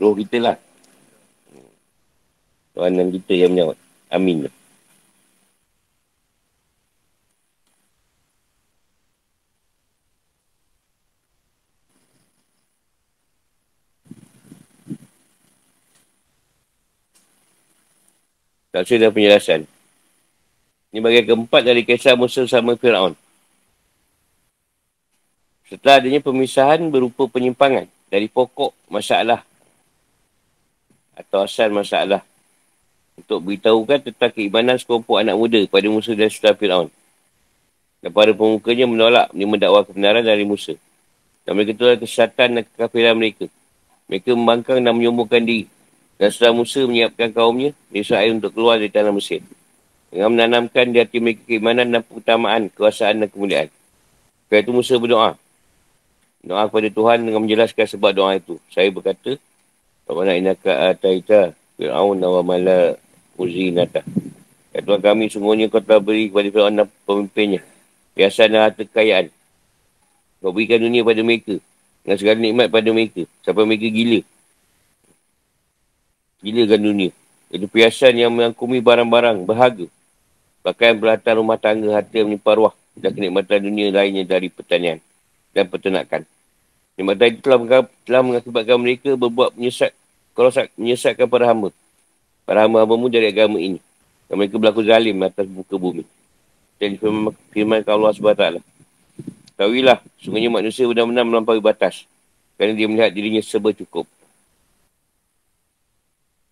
[0.01, 0.57] roh kita lah.
[2.73, 3.77] Tuhan dan kita yang menyawat.
[4.09, 4.49] Amin.
[18.71, 19.67] Tak sudah penjelasan.
[20.95, 23.13] Ini bagian keempat dari kisah Musa sama Fir'aun.
[25.67, 29.43] Setelah adanya pemisahan berupa penyimpangan dari pokok masalah
[31.21, 32.25] atau asal masalah
[33.15, 36.89] untuk beritahukan tentang keimanan sekelompok anak muda pada Musa dan Sultan Fir'aun.
[38.01, 40.73] Dan para pemukanya menolak ini mendakwa kebenaran dari Musa.
[41.45, 43.45] Dan mereka itulah kesesatan dan kekafiran mereka.
[44.09, 45.69] Mereka membangkang dan menyombongkan diri.
[46.17, 49.45] Dan setelah Musa menyiapkan kaumnya, Israel untuk keluar dari tanah Mesir.
[50.09, 53.69] Dengan menanamkan di hati mereka keimanan dan keutamaan, kekuasaan dan kemuliaan.
[54.49, 55.31] Kerana itu Musa berdoa.
[56.41, 58.57] Doa kepada Tuhan dengan menjelaskan sebab doa itu.
[58.73, 59.37] Saya berkata,
[60.11, 62.99] Rabbana inaka ataita Fir'aun wa mala
[63.39, 64.03] uzinata.
[64.75, 67.63] Ya Tuhan kami sungguhnya kau telah beri kepada Fir'aun dan pemimpinnya.
[68.11, 69.31] Biasa dan harta kekayaan.
[70.43, 71.55] Kau berikan dunia pada mereka.
[72.03, 73.23] Dengan segala nikmat pada mereka.
[73.39, 74.19] Sampai mereka gila.
[76.43, 77.11] Gilakan dunia.
[77.47, 79.87] Itu perhiasan yang mengakumi barang-barang berharga.
[80.59, 82.75] Bahkan berlatar rumah tangga harta menyimpan ruah.
[82.99, 84.99] Dan kenikmatan dunia lainnya dari pertanian
[85.55, 86.27] dan peternakan.
[86.99, 89.95] Nikmatan itu telah, telah mengakibatkan mereka berbuat menyesat
[90.31, 91.69] kalau menyesatkan para hamba.
[92.47, 93.79] Para hamba-hambamu dari agama ini.
[94.27, 96.07] Dan mereka berlaku zalim atas muka bumi.
[96.79, 98.63] Dan firman, firman Allah SWT.
[99.59, 102.07] Tahuilah, sungguhnya manusia benar-benar melampaui batas.
[102.57, 104.09] Kerana dia melihat dirinya serba cukup.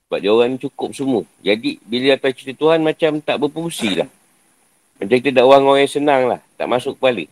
[0.06, 1.22] Sebab dia orang cukup semua.
[1.42, 4.10] Jadi, bila datang cerita Tuhan, macam tak berfungsi lah.
[5.00, 6.40] Macam kita dakwah orang yang senang lah.
[6.60, 7.24] Tak masuk kepala.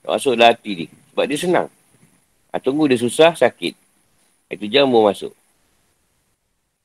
[0.00, 0.88] Tak masuk dalam hati dia.
[1.12, 1.66] Sebab dia senang.
[2.50, 3.76] Ha, tunggu dia susah, sakit.
[4.48, 5.34] Itu jamur masuk.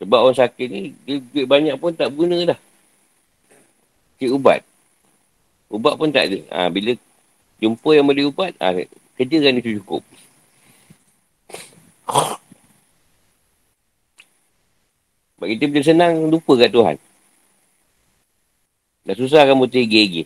[0.02, 2.60] Sebab orang sakit ni, duit banyak pun tak guna dah.
[4.18, 4.66] Cik ubat.
[5.70, 6.42] Ubat pun tak ada.
[6.50, 6.98] Ha, bila
[7.62, 8.74] jumpa yang boleh ubat, ha,
[9.14, 10.02] kerja kan itu cukup.
[15.38, 16.98] Sebab kita bila senang, lupa kat Tuhan.
[19.06, 20.26] Dah susah kamu tergigit-gigit.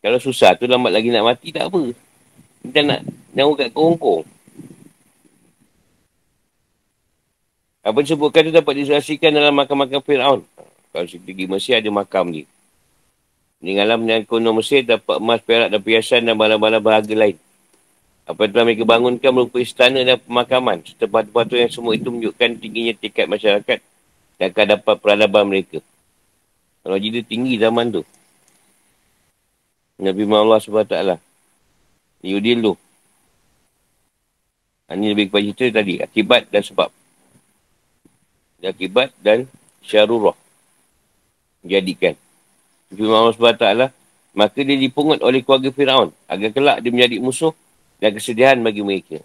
[0.00, 1.92] Kalau susah tu lambat lagi nak mati, tak apa.
[2.62, 3.00] Kita nak
[3.34, 4.22] nyawa kat kongkong.
[7.80, 10.44] Apa disebutkan tu dapat disaksikan dalam makam-makam Fir'aun.
[10.92, 12.28] Kalau pergi Mesir ada makam.
[12.30, 12.44] Di
[13.76, 17.36] alam yang kuno Mesir dapat emas, perak dan perhiasan dan barang-barang berharga lain.
[18.28, 20.84] Apa yang telah mereka bangunkan merupakan istana dan pemakaman.
[20.84, 23.78] Serta batu-batu yang semua itu menunjukkan tingginya tingkat masyarakat
[24.36, 25.80] dan akan dapat peradaban mereka.
[26.84, 28.02] Kalau jadi tinggi zaman tu.
[30.00, 30.96] Nabi Muhammad SWT.
[32.24, 32.74] Yudil tu.
[34.90, 35.94] Ini lebih kepada cerita tadi.
[36.00, 36.99] Akibat dan sebab.
[38.60, 39.48] Akibat dan
[39.80, 40.36] syarurah.
[41.64, 42.16] Jadikan.
[42.92, 43.66] Nabi Muhammad SWT.
[44.30, 46.08] Maka dia dipungut oleh keluarga Fir'aun.
[46.30, 47.56] Agar kelak dia menjadi musuh
[47.98, 49.18] dan kesedihan bagi mereka.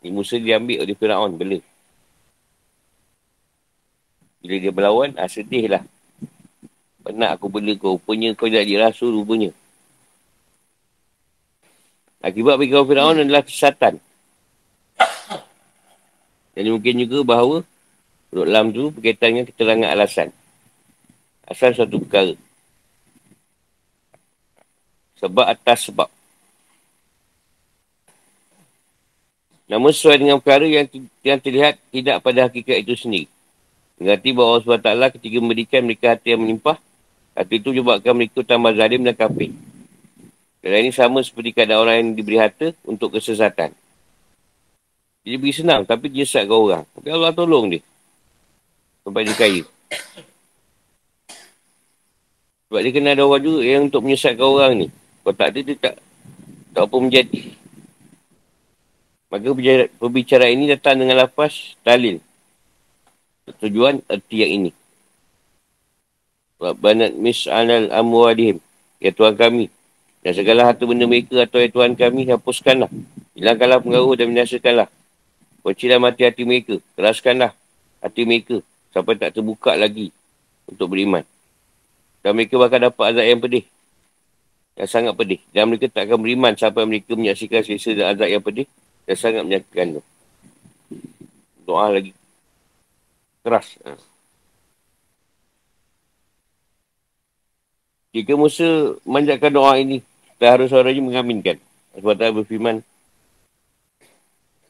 [0.00, 1.34] Ini musuh diambil oleh Fir'aun.
[1.36, 1.58] Bela.
[4.40, 5.82] Bila dia berlawan, ah, sedihlah.
[7.02, 7.98] Penat aku bela kau.
[7.98, 9.50] Rupanya kau jadi rasul rupanya.
[12.22, 14.02] Akibat bagi kaum Fir'aun adalah kesesatan.
[16.56, 17.62] Dan mungkin juga bahawa
[18.36, 20.28] Urut Lam tu berkaitan dengan keterangan alasan.
[21.48, 22.36] Asal suatu perkara.
[25.16, 26.12] Sebab atas sebab.
[29.72, 30.84] Namun sesuai dengan perkara yang,
[31.24, 33.24] yang terlihat tidak pada hakikat itu sendiri.
[33.96, 36.76] Mengerti bahawa Allah SWT ketika memberikan mereka hati yang melimpah,
[37.32, 39.56] hati itu menyebabkan mereka tambah zalim dan kafir.
[40.60, 43.72] Dan ini sama seperti keadaan orang yang diberi harta untuk kesesatan.
[45.24, 46.84] Dia beri senang, tapi dia sesatkan orang.
[46.92, 47.80] Tapi Allah tolong dia.
[49.06, 49.62] Sampai dia kaya.
[52.66, 54.86] Sebab dia kena ada orang juga yang untuk menyesatkan orang ni.
[55.22, 55.94] Kalau tak ada, dia tak,
[56.74, 57.54] tak apa menjadi.
[59.30, 59.46] Maka
[60.02, 62.18] perbicaraan ini datang dengan lapas dalil
[63.62, 64.70] tujuan erti yang ini.
[66.58, 68.58] Banat mis'anal amwadihim.
[68.98, 69.70] Ya Tuhan kami.
[70.26, 72.90] Dan segala harta benda mereka atau ya Tuhan kami, hapuskanlah.
[73.38, 74.90] Hilangkanlah pengaruh dan binasakanlah.
[75.62, 76.82] Kuncilah mati hati mereka.
[76.98, 77.54] Keraskanlah
[78.02, 78.66] hati mereka.
[78.96, 80.08] Sampai tak terbuka lagi
[80.64, 81.20] untuk beriman.
[82.24, 83.64] Dan mereka bakal dapat azab yang pedih.
[84.72, 85.40] Yang sangat pedih.
[85.52, 88.64] Dan mereka tak akan beriman sampai mereka menyaksikan sisa dan azab yang pedih.
[89.04, 90.02] Yang sangat menyakitkan tu.
[91.68, 92.16] Doa lagi
[93.44, 93.78] keras.
[93.84, 93.94] Ha.
[98.16, 100.00] Jika Musa manjatkan doa ini,
[100.34, 101.60] kita harus suaranya mengaminkan.
[101.94, 102.80] Sebab tak berfirman,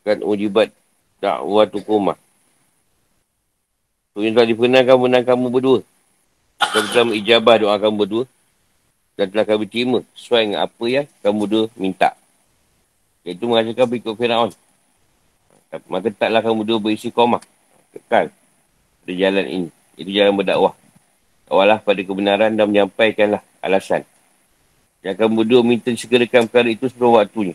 [0.02, 0.74] kan ujibat
[1.22, 1.64] dakwah
[4.16, 5.80] Tuhan telah diperkenalkan menang kamu berdua.
[6.56, 8.24] Dan telah ijabah doa kamu berdua.
[9.12, 12.16] Dan telah kami terima sesuai dengan apa yang kamu berdua minta.
[13.28, 14.56] Iaitu menghasilkan berikut Fir'aun.
[15.92, 17.44] Maka taklah kamu berdua berisi komah.
[17.92, 18.32] Kekal
[19.04, 19.68] di jalan ini.
[20.00, 20.72] Itu jalan berdakwah.
[21.52, 24.00] Awalah pada kebenaran dan menyampaikanlah alasan.
[25.04, 27.52] Yang akan berdua minta segerakan perkara itu sebelum waktunya.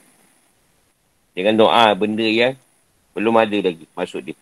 [1.34, 2.54] Dengan doa benda yang
[3.18, 4.38] belum ada lagi maksud dia.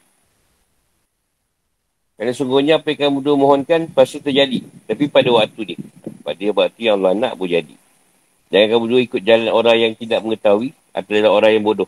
[2.19, 4.59] Kerana sungguhnya apa yang kamu mohonkan pasti terjadi.
[4.91, 5.79] Tapi pada waktu dia.
[6.19, 7.71] Pada waktu yang Allah nak pun jadi.
[8.51, 11.87] Jangan kamu berdua ikut jalan orang yang tidak mengetahui atau adalah orang yang bodoh.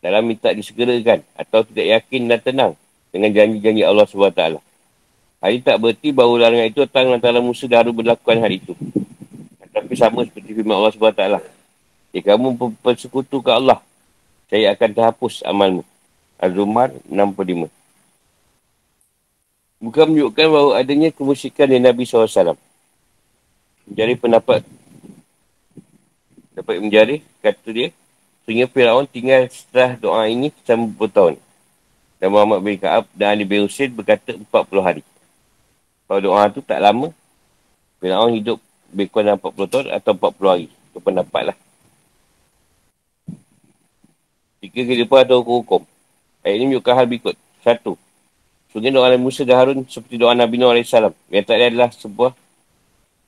[0.00, 2.72] Dalam minta disegerakan atau tidak yakin dan tenang
[3.12, 4.42] dengan janji-janji Allah SWT.
[5.44, 8.72] Hal ini tak berarti bahawa larangan itu datang antara musuh dan harus berlakukan hal itu.
[9.76, 11.24] Tapi sama seperti firman Allah SWT.
[12.16, 13.84] Jika kamu bersekutu ke Allah,
[14.48, 15.84] saya akan terhapus amalmu.
[16.40, 17.77] Az-Zumar 65.
[19.78, 22.58] Bukan menunjukkan bahawa adanya kemusyikan dari Nabi SAW.
[23.86, 24.60] Menjadi pendapat
[26.58, 27.88] dapat menjadi kata dia
[28.42, 31.38] sehingga Firaun tinggal setelah doa ini selama bertahun
[32.18, 35.02] dan Muhammad bin Ka'ab dan Ali bin Husain berkata 40 hari.
[36.10, 37.14] Kalau doa tu tak lama,
[38.02, 38.58] Fir'aun hidup
[38.90, 40.66] lebih kurang 40 tahun atau 40 hari.
[40.66, 41.56] Itu pendapat lah.
[44.58, 45.86] Tiga kehidupan atau hukum.
[46.42, 47.34] Ayat ini menunjukkan hal berikut.
[47.62, 47.94] Satu.
[48.78, 50.94] Sungguh doa Nabi Musa dan Harun seperti doa Nabi Nuh AS.
[51.34, 52.30] Yang tadi adalah sebuah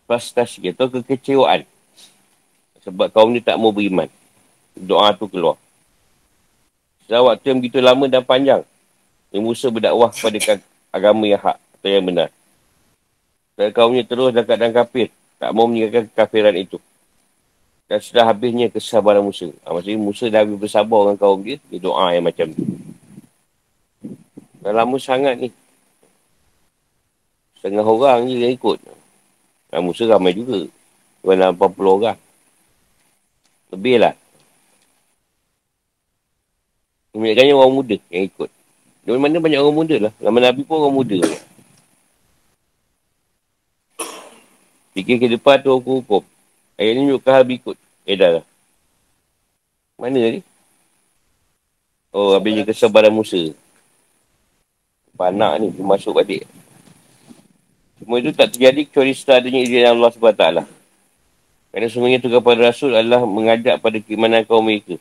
[0.07, 1.67] frustasi atau kekecewaan.
[2.87, 4.07] Sebab kaum ni tak mau beriman.
[4.79, 5.59] Doa tu keluar.
[7.03, 8.63] Setelah waktu yang begitu lama dan panjang,
[9.35, 10.63] Nabi Musa berdakwah kepada
[10.95, 12.31] agama yang hak atau yang benar.
[13.59, 15.11] Dan kaumnya terus dan keadaan kafir.
[15.43, 16.79] Tak mau meninggalkan kekafiran itu.
[17.91, 19.51] Dan sudah habisnya kesabaran Musa.
[19.67, 21.59] Ha, maksudnya Musa dah habis bersabar dengan kaum dia.
[21.67, 22.63] Dia doa yang macam tu.
[24.61, 25.49] Dah lama sangat ni.
[27.57, 28.77] Setengah orang je yang ikut.
[29.73, 30.69] Dan Musa ramai juga.
[31.25, 32.19] Bukan 80 orang.
[33.73, 34.15] Lebih lah.
[37.11, 38.51] Kebanyakannya orang muda yang ikut.
[39.05, 40.13] Di mana banyak orang muda lah.
[40.21, 41.19] Lama Nabi pun orang muda.
[44.93, 46.23] Fikir ke depan tu hukum-hukum.
[46.77, 47.77] Ayat ni juga habis ikut.
[48.05, 48.45] Eh dah lah.
[50.01, 50.41] Mana ni?
[52.11, 53.55] Oh, habisnya kesabaran Musa.
[55.21, 56.49] Panak ni, tu masuk balik.
[58.01, 60.45] Semua itu tak terjadi kecuali setelah adanya izin Allah SWT.
[61.69, 64.97] Kerana semuanya itu kepada Rasul adalah mengajak pada keimanan kaum mereka.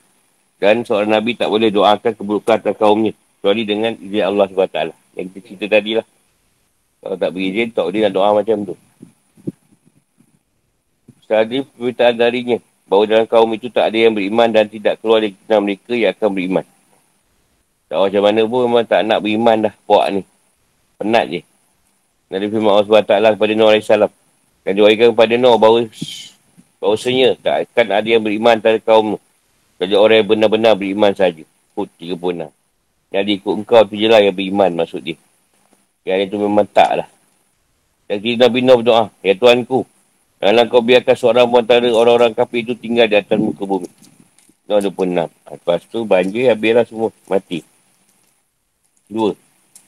[0.60, 3.16] Dan seorang Nabi tak boleh doakan keburukan atas kaumnya.
[3.40, 4.80] Kecuali dengan izin Allah SWT.
[5.16, 6.06] Yang kita cerita tadi lah.
[7.00, 8.76] Kalau tak berizin, tak boleh nak doa macam tu.
[11.30, 12.58] Tadi permintaan darinya
[12.90, 16.12] bahawa dalam kaum itu tak ada yang beriman dan tidak keluar dari kenal mereka yang
[16.12, 16.66] akan beriman.
[17.90, 20.22] Tak macam mana pun memang tak nak beriman dah puak ni.
[21.02, 21.42] Penat je.
[22.30, 23.90] Nabi firman Allah SWT kepada Nuh AS.
[24.62, 25.90] Dan diwarikan kepada Nuh bahawa
[26.80, 29.20] bahawasanya tak akan ada yang beriman antara kaum tu.
[29.82, 31.42] Jadi orang yang benar-benar beriman saja.
[31.74, 32.54] Hud 36.
[33.10, 35.18] Yang diikut engkau tu je lah yang beriman maksud dia.
[36.06, 37.08] Yang itu memang tak lah.
[38.06, 39.10] Dan kita Nabi Nuh berdoa.
[39.26, 39.82] Ya Tuanku,
[40.40, 43.92] Janganlah kau biarkan seorang pun antara orang-orang kafir itu tinggal di atas muka bumi.
[44.72, 45.28] Tahun 26.
[45.28, 47.12] Lepas tu banjir habislah semua.
[47.28, 47.60] Mati.
[49.10, 49.34] Dua.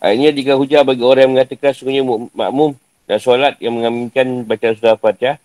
[0.02, 2.02] Akhirnya jika hujan bagi orang yang mengatakan sungguhnya
[2.34, 2.74] makmum
[3.06, 5.38] dan solat yang mengaminkan baca surah Fatihah.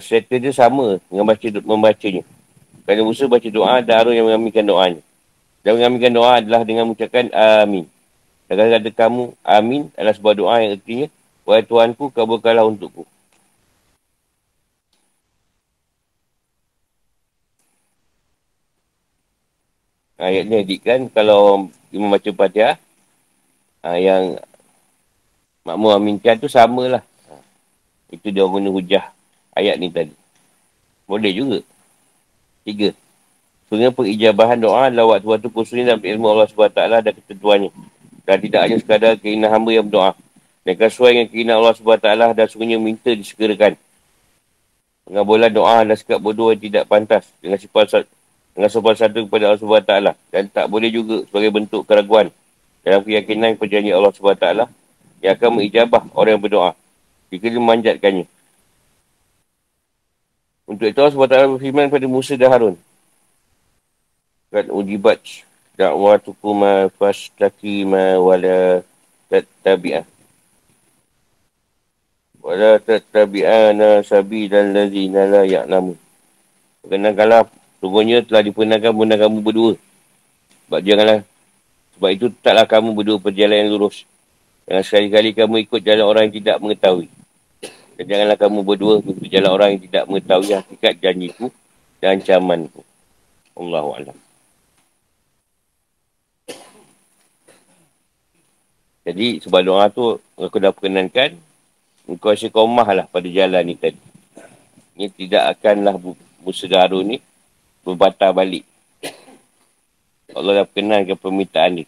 [0.00, 2.24] Serta dia sama dengan baca membacanya.
[2.88, 5.00] Kerana Musa baca doa Harun yang mengaminkan doanya.
[5.60, 7.84] Dan mengaminkan doa adalah dengan mengucapkan amin.
[8.48, 11.08] Dan kata kamu amin adalah sebuah doa yang artinya
[11.48, 13.08] Wahai Tuhanku, kabulkanlah untukku.
[20.18, 22.74] Ayat ni kan kalau imam baca Fatihah
[23.86, 24.34] ha, yang
[25.62, 27.06] makmum aminkan tu samalah.
[27.30, 27.34] Ha,
[28.10, 29.14] itu dia guna hujah
[29.54, 30.10] ayat ni tadi.
[31.06, 31.58] Boleh juga.
[32.66, 32.90] Tiga.
[33.70, 37.70] Sebenarnya pengijabahan doa adalah waktu-waktu khususnya dalam ilmu Allah SWT dan ketentuannya.
[38.26, 40.12] Dan tidak hanya sekadar keinginan hamba yang berdoa.
[40.66, 43.78] Mereka sesuai dengan keinginan Allah SWT dan sungguhnya minta disegerakan.
[45.08, 48.04] Pengabulan doa dan sikap bodoh yang tidak pantas dengan sifat
[48.58, 49.94] dengan sopan satu kepada Allah SWT
[50.34, 52.26] dan tak boleh juga sebagai bentuk keraguan
[52.82, 54.66] dalam keyakinan perjanjian Allah SWT
[55.22, 56.74] yang akan mengijabah orang yang berdoa
[57.30, 58.26] jika dia memanjatkannya.
[60.66, 62.74] Untuk itu Allah SWT berfirman kepada Musa dan Harun.
[64.50, 65.22] Kan ujibat
[65.78, 68.82] da'watukuma fastakima wala
[69.30, 70.02] tattabi'ah.
[72.42, 75.94] Wala tattabi'ana sabi dan lazina la ya'lamu.
[76.82, 77.46] Kenangkanlah
[77.78, 79.72] Sungguhnya telah dipunahkan bunda kamu berdua.
[80.66, 81.20] Sebab janganlah.
[81.94, 84.02] Sebab itu taklah kamu berdua perjalanan lurus.
[84.66, 87.08] Jangan sekali-kali kamu ikut jalan orang yang tidak mengetahui.
[87.98, 91.46] Dan janganlah kamu berdua ikut jalan orang yang tidak mengetahui hakikat janjiku
[92.02, 92.82] dan ancamanku.
[93.58, 94.14] Allahu'alam.
[99.08, 101.32] Jadi sebab doa tu aku dah perkenankan
[102.04, 103.96] engkau asyik lah pada jalan ni tadi.
[104.98, 105.96] Ini tidak akanlah
[106.68, 107.18] Darun ni
[107.88, 108.68] berbatal balik.
[110.36, 111.84] Allah dah berkenan ke permintaan ni.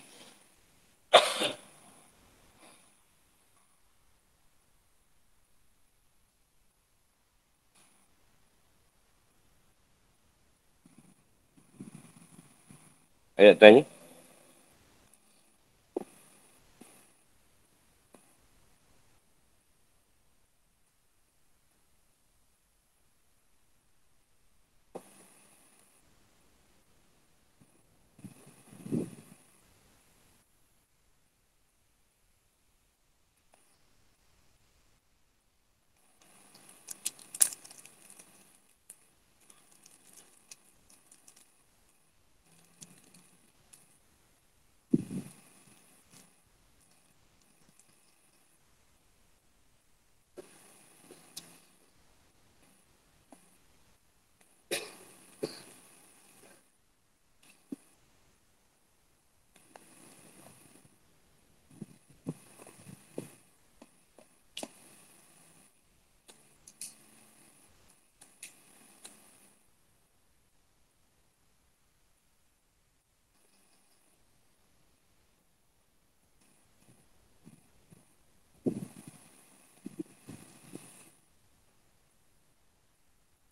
[13.36, 13.99] Ayat tanya.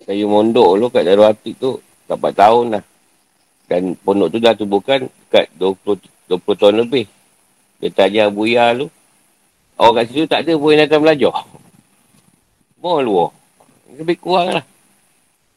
[0.08, 2.84] Saya mondok dulu kat Darul Atik tu, 4 tahun lah.
[3.68, 6.00] Dan pondok tu dah tubuhkan dekat 20,
[6.32, 7.04] 20 tahun lebih.
[7.76, 8.88] Dia tanya Buya tu.
[9.76, 11.44] Orang kat situ tak ada pun yang datang belajar.
[12.72, 13.36] Semua luar.
[14.00, 14.64] Lebih kurang lah.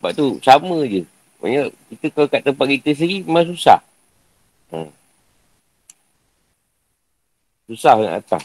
[0.04, 1.08] Sebab tu sama je.
[1.40, 3.80] Maksudnya kita kalau kat tempat kita sendiri memang susah.
[4.68, 4.92] Hmm.
[7.72, 8.44] Susah nak datang.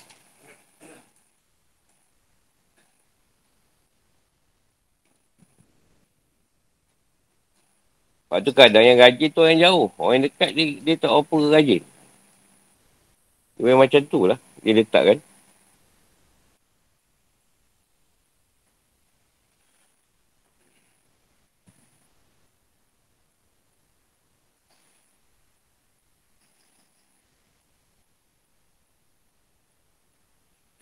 [8.26, 9.86] Lepas tu kadang yang rajin tu orang jauh.
[10.02, 11.82] Orang yang dekat dia, dia tak apa rajin.
[13.54, 14.38] Dia macam tu lah.
[14.66, 15.18] Dia letak kan.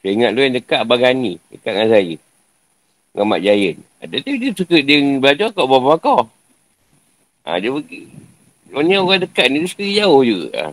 [0.00, 1.40] Saya ingat tu yang dekat Abang Ghani.
[1.52, 2.16] Dekat dengan saya.
[3.12, 3.76] Dengan Mak Jayan.
[4.00, 6.20] Ada tu dia suka dia belajar kat bawah bakar.
[7.44, 8.08] Ha, dia pergi.
[8.72, 10.48] Orang orang dekat ni, dia suka jauh juga.
[10.56, 10.66] Ha.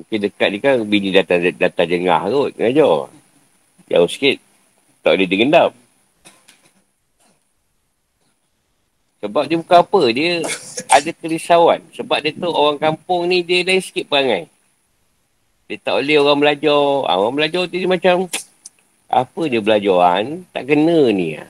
[0.00, 2.56] Mungkin dekat ni kan bini datang, datang jengah kot.
[2.56, 3.12] Ngajar.
[3.90, 4.38] Jauh sikit.
[5.02, 5.70] Tak boleh digendap.
[9.20, 10.02] Sebab dia bukan apa.
[10.14, 10.40] Dia
[10.88, 11.84] ada kerisauan.
[11.92, 14.48] Sebab dia tu orang kampung ni dia lain sikit perangai.
[15.68, 16.84] Dia tak boleh orang belajar.
[17.04, 18.30] Ha, orang belajar tu dia macam
[19.10, 21.36] apa dia belajaran tak kena ni.
[21.36, 21.44] Ha.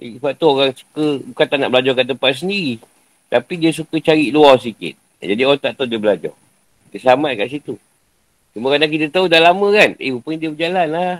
[0.00, 2.80] Eh, sebab tu orang suka, bukan tak nak belajar kat tempat sendiri.
[3.28, 4.96] Tapi dia suka cari luar sikit.
[5.20, 6.32] Jadi orang tak tahu dia belajar.
[6.88, 7.76] Dia selamat kat situ.
[8.56, 9.92] Cuma kadang kita tahu dah lama kan.
[10.00, 11.14] Eh, rupanya dia berjalan lah.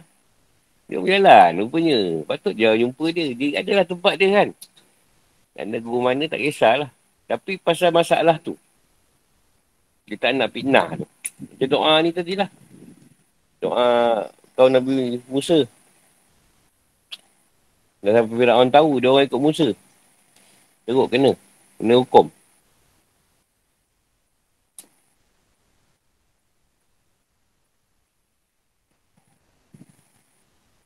[0.89, 1.99] Dia berjalan, rupanya.
[2.25, 3.25] Patut dia jumpa dia.
[3.37, 4.49] Dia adalah tempat dia kan.
[5.55, 6.91] Dan dia guru mana tak kisahlah.
[7.29, 8.57] Tapi pasal masalah tu.
[10.09, 11.07] Dia tak nak fitnah tu.
[11.61, 12.49] Dia doa ni tadi lah.
[13.61, 14.27] Doa
[14.57, 15.69] kau Nabi Musa.
[18.01, 19.69] Dah sampai Fir'aun tahu dia orang ikut Musa.
[20.89, 21.37] Teruk kena.
[21.77, 22.33] Kena hukum.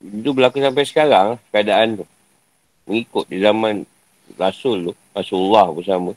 [0.05, 2.05] Itu berlaku sampai sekarang keadaan tu.
[2.91, 3.87] Mengikut di zaman
[4.35, 4.93] Rasul tu.
[5.15, 6.13] Rasulullah bersama.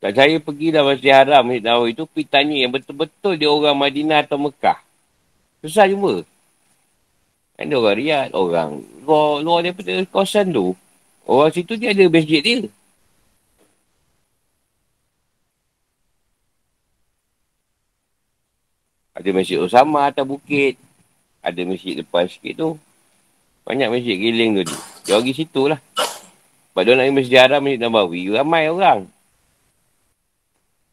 [0.00, 3.76] Tak saya pergi dah Masjid Haram Masjid Nawawi itu pergi tanya yang betul-betul dia orang
[3.76, 4.80] Madinah atau Mekah.
[5.60, 6.24] Susah jumpa.
[7.60, 10.72] Kan dia orang Riyad, orang luar, luar daripada kawasan tu.
[11.28, 12.64] Orang situ dia ada masjid dia.
[19.12, 20.80] Ada masjid Osama atas bukit.
[21.44, 22.68] Ada masjid depan sikit tu.
[23.68, 24.72] Banyak masjid giling tu.
[25.04, 25.76] Dia pergi situ lah.
[26.72, 28.32] Sebab dia nak pergi masjid haram, masjid Nabawi.
[28.32, 29.19] Ramai orang.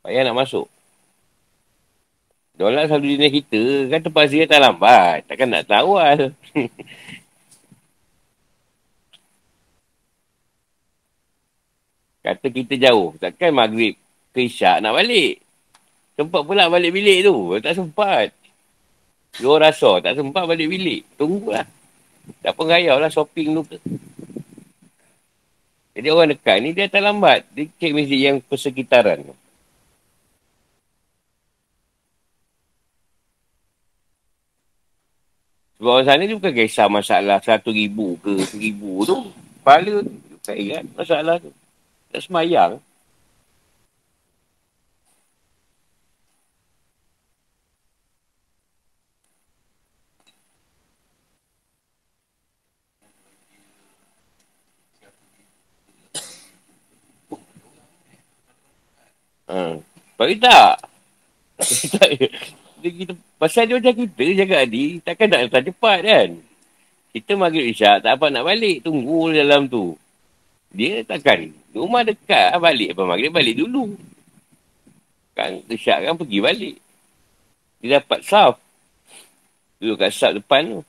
[0.08, 0.72] Payah nak masuk.
[2.56, 5.28] Diorang selalu jenis kita, kan tempat zia tak lambat.
[5.28, 6.16] Takkan nak tahu lah.
[12.24, 13.20] Kata kita jauh.
[13.20, 14.00] Takkan maghrib
[14.32, 15.44] ke isyak nak balik.
[16.16, 17.60] Sempat pula balik bilik tu.
[17.60, 18.32] Tak sempat.
[19.44, 21.04] Dua rasa tak sempat balik bilik.
[21.20, 21.68] Tunggulah.
[22.40, 23.76] Tak pun rayau lah shopping tu.
[26.00, 27.44] Jadi orang dekat ni dia tak lambat.
[27.52, 29.36] Dia cek masjid yang persekitaran tu.
[35.78, 39.30] Sebab orang sana dia bukan kisah masalah satu ribu ke seribu tu.
[39.62, 40.14] Kepala tu.
[40.42, 41.54] Tak ingat masalah tu.
[42.10, 42.82] Tak semayang.
[59.48, 59.78] Ha.
[60.18, 60.82] Bagi tak?
[62.82, 66.30] dia kita, pasal dia macam kita jaga adik, takkan nak datang cepat kan?
[67.14, 69.98] Kita maghrib isyak, tak apa nak balik, tunggu dalam tu.
[70.70, 73.98] Dia takkan, rumah dekat, balik apa maghrib, balik dulu.
[75.34, 76.76] Kan, isyak kan pergi balik.
[77.82, 78.58] Dia dapat saf.
[79.78, 80.82] Duduk kat saf depan tu.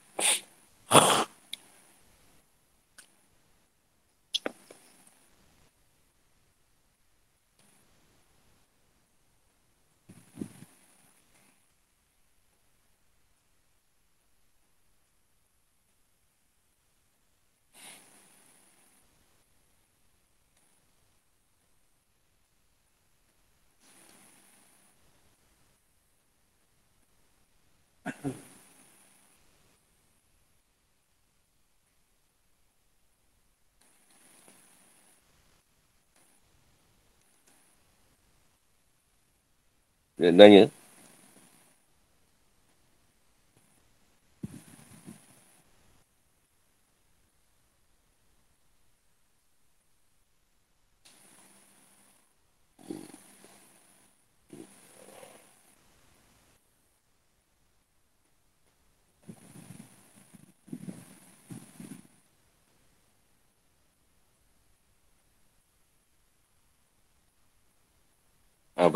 [40.18, 40.77] Dia tanya.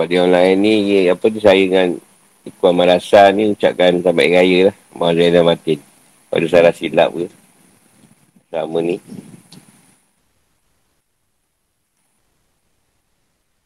[0.03, 1.95] Pada yang lain ni, apa tu saya dengan
[2.43, 4.77] Ikuan Marasa ni ucapkan sampai raya lah.
[4.99, 5.79] Mahu Zainal Matin.
[6.27, 7.31] Pada salah silap ke.
[8.51, 8.99] Sama ni.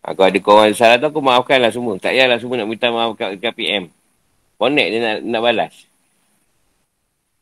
[0.05, 1.97] Aku ada kawan salah tu, aku maafkan lah semua.
[1.97, 3.89] Tak payahlah semua nak minta maaf kat, kat PM.
[4.61, 5.75] Connect dia nak, nak balas.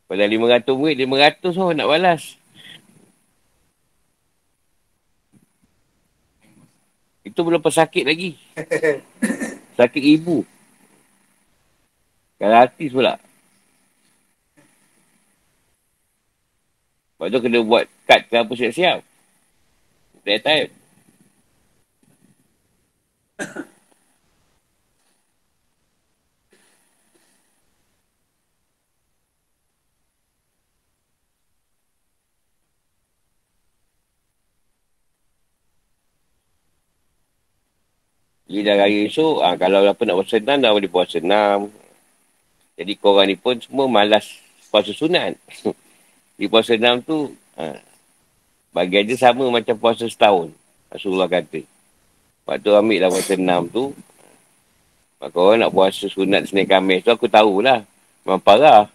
[0.07, 2.39] Pada 500 murid, 500 oh nak balas.
[7.25, 8.37] Itu belum pesakit lagi.
[9.81, 10.45] Sakit ibu.
[12.37, 13.17] Kalau artis pula.
[17.17, 19.01] Lepas tu kena buat cut ke apa siap-siap.
[20.29, 20.71] That time.
[38.55, 41.75] Jadi dah raya esok, ha, kalau apa nak puasa enam, dah boleh puasa enam.
[42.79, 44.31] Jadi korang ni pun semua malas
[44.71, 45.35] puasa sunat.
[46.39, 47.75] Di puasa enam tu, ha,
[48.71, 50.55] bagi dia sama macam puasa setahun.
[50.87, 51.67] Rasulullah kata.
[51.67, 53.91] Lepas tu ambil lah puasa enam tu.
[55.19, 57.83] Maka orang nak puasa sunat Senin Khamis tu aku tahulah.
[58.23, 58.87] Memang parah.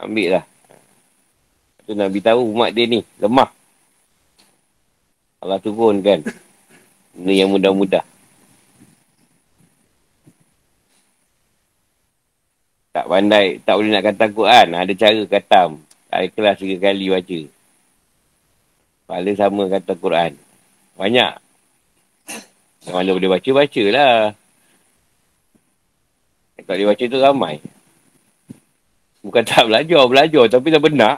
[0.00, 0.44] Ambil lah.
[1.84, 3.57] Tu Nabi tahu umat dia ni lemah.
[5.38, 6.20] Allah turun kan.
[7.14, 8.04] Benda yang mudah-mudah.
[12.94, 14.66] Tak pandai, tak boleh nak kata Quran.
[14.74, 15.70] Ada cara katam.
[16.10, 17.40] Tak ikhlas tiga kali baca.
[19.06, 20.32] Pahala sama kata Quran.
[20.98, 21.32] Banyak.
[22.88, 24.16] Yang mana boleh baca, baca lah.
[26.68, 27.56] Kalau dia baca tu ramai.
[29.22, 30.44] Bukan tak belajar, belajar.
[30.50, 31.14] Tapi dah benar.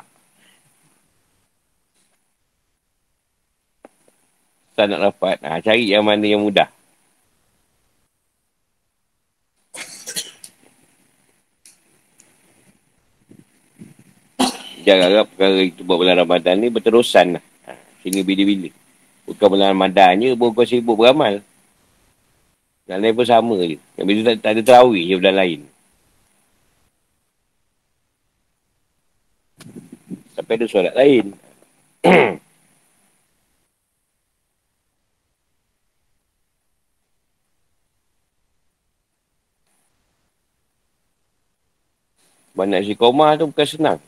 [4.81, 5.37] Tak nak dapat.
[5.45, 6.65] Ha, cari yang mana yang mudah.
[14.81, 17.45] Jangan harap perkara itu buat bulan Ramadan ni berterusan lah.
[18.01, 18.73] Sehingga bila-bila.
[19.29, 21.45] Bukan bulan Ramadannya pun kau sibuk beramal.
[22.89, 23.77] Yang lain pun sama je.
[24.01, 25.61] Yang bila tak, tak ada terawih je bulan lain.
[30.33, 31.37] Sampai ada solat lain.
[42.55, 44.01] Banyak si koma tu bukan senang.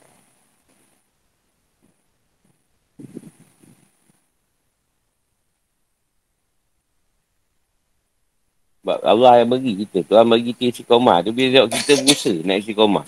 [8.82, 10.03] Sebab Allah yang bagi kita.
[10.03, 11.22] Tuhan bagi kita istiqomah.
[11.22, 13.07] Tu bila tengok kita berusaha nak istiqomah.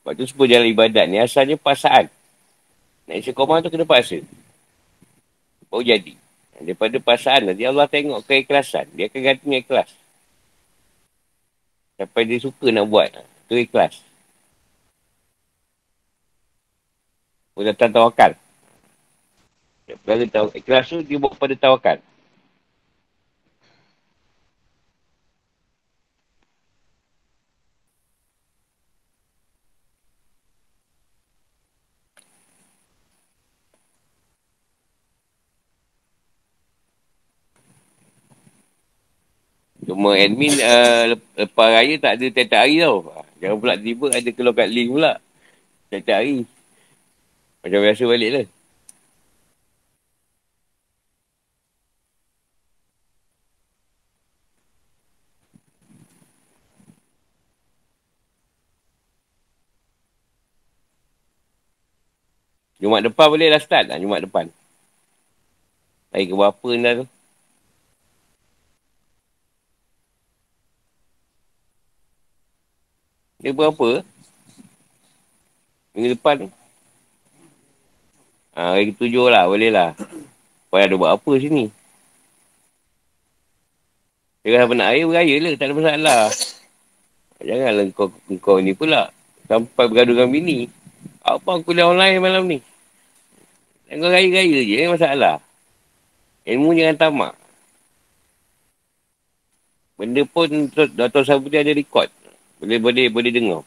[0.00, 2.08] Sebab tu semua jalan ibadat ni asalnya pasaan.
[3.04, 4.24] Nak istiqomah tu kena paksa.
[5.68, 6.16] Baru jadi.
[6.56, 8.88] Daripada pasaan nanti Allah tengok keikhlasan.
[8.96, 9.92] Dia akan ganti ikhlas.
[12.00, 13.12] Sampai dia suka nak buat.
[13.52, 14.00] Tu ikhlas.
[17.52, 18.32] Datang tawakal.
[19.84, 20.56] Perkara tawakal.
[20.56, 22.00] Ikhlas tu dia buat pada tawakal.
[39.82, 43.12] Cuma admin uh, lepas raya tak ada tiap-tiap hari tau.
[43.42, 45.12] Jangan pula tiba ada keluar kat link pula.
[45.90, 46.61] Tiap-tiap hari.
[47.62, 48.46] Macam biasa balik lah.
[62.82, 64.50] Jumat depan boleh lah start lah Jumat depan.
[66.10, 67.06] Hari ke berapa ni dah tu.
[73.38, 74.02] Dia berapa?
[75.94, 76.61] Minggu depan tu.
[78.52, 79.96] Ha, hari ketujuh lah, boleh lah.
[80.68, 81.72] Payah ada buat apa sini.
[84.44, 85.52] Dia kata nak air, beraya lah.
[85.56, 86.22] Tak ada masalah.
[87.42, 88.08] Janganlah kau,
[88.42, 89.08] kau ni pula.
[89.48, 90.68] Sampai bergaduh dengan bini.
[91.22, 92.58] Apa aku kuliah online malam ni?
[93.88, 95.36] Jangan raya-raya je, eh, masalah.
[96.42, 97.32] Ilmu jangan tamak.
[99.94, 101.22] Benda pun Dr.
[101.22, 102.10] Sabuti ada record.
[102.58, 103.62] Boleh boleh boleh dengar.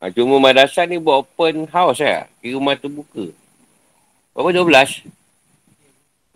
[0.00, 2.24] Ha, cuma madrasah ni buat open house lah.
[2.40, 3.28] Kira rumah tu buka.
[4.32, 5.04] Berapa 12?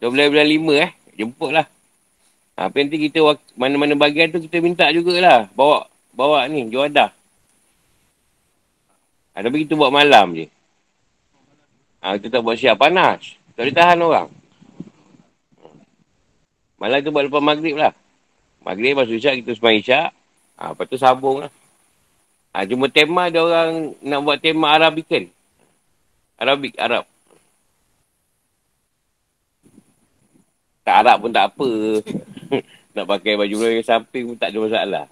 [0.05, 0.91] 12 bulan 5 eh.
[1.17, 1.65] Jemput lah.
[2.61, 3.25] Ha, nanti kita
[3.57, 5.49] mana-mana bagian tu kita minta jugalah.
[5.57, 7.09] Bawa bawa ni, juadah.
[9.33, 10.47] Ha, tapi kita buat malam je.
[12.05, 12.77] Ha, kita tak buat siap.
[12.77, 13.41] Panas.
[13.57, 14.29] Tak boleh tahan orang.
[16.77, 17.97] Malam tu buat lepas maghrib lah.
[18.61, 20.09] Maghrib masuk isyak, kita sembang isyak.
[20.61, 21.53] Ha, lepas tu sambung lah.
[22.55, 25.27] Ha, cuma tema dia orang nak buat tema Arabican.
[26.39, 27.03] Arabik, Arab.
[30.87, 31.71] Tak Arab pun tak apa.
[32.95, 35.05] nak pakai baju yang samping pun tak ada masalah.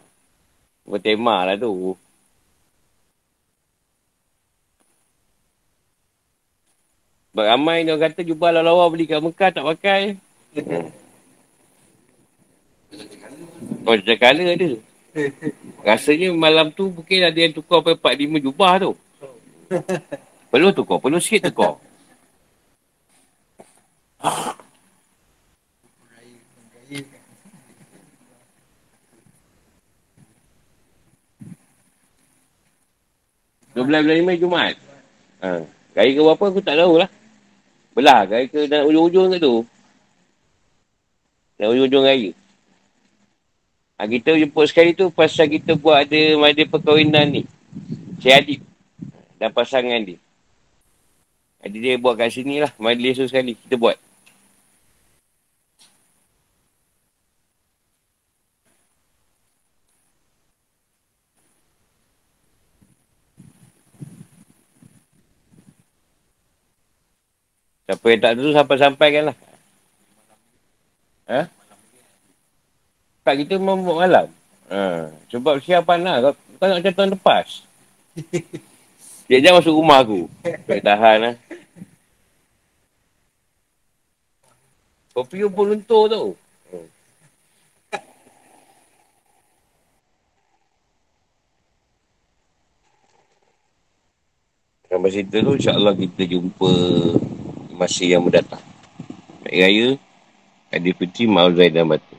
[0.87, 1.99] Buat tema lah tu.
[7.35, 10.15] Sebab ramai ni orang kata jumpa lawa-lawa beli kat Mekah tak pakai.
[13.83, 14.92] Oh, macam colour ada.
[15.85, 18.93] Rasanya malam tu mungkin ada yang tukar sampai 4-5 jubah tu.
[20.49, 21.77] Perlu tukar, perlu sikit tukar.
[33.73, 34.77] Dua bulan lima Jumaat.
[35.41, 35.65] Ha.
[35.97, 37.09] Gaya ke berapa aku tak tahu lah.
[37.97, 39.65] Belah, gaya ke nak ujung-ujung ke tu?
[41.57, 42.31] Nak ujung-ujung raya.
[44.03, 47.43] Ha, kita jemput sekali tu pasal kita buat ada ada perkahwinan ni.
[48.19, 48.61] Cik Adib.
[49.39, 50.19] Dan pasangan dia.
[51.63, 52.75] Jadi dia buat kat sini lah.
[52.83, 53.55] Majlis tu sekali.
[53.55, 53.95] Kita buat.
[67.87, 69.37] Siapa yang tak tahu sampai-sampaikan lah.
[71.31, 71.62] Ha?
[73.23, 74.27] Tak kita memang buat malam.
[74.67, 75.07] Ha.
[75.31, 76.17] Sebab siapan lah.
[76.19, 77.47] Kau, kau nak macam tahun lepas.
[79.31, 80.27] Dia jangan masuk rumah aku.
[80.43, 81.35] Tak tahan lah.
[85.13, 86.25] Kopi pun luntur tu.
[94.93, 96.73] Sampai situ tu insyaAllah kita jumpa
[97.73, 98.61] masa yang mendatang.
[99.41, 99.89] Baik raya,
[100.69, 102.12] Aidilfitri, Ma'ul Zaid dan Batu.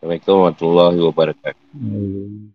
[0.00, 1.64] Assalamualaikum warahmatullahi wabarakatuh.
[1.76, 2.49] Hmm.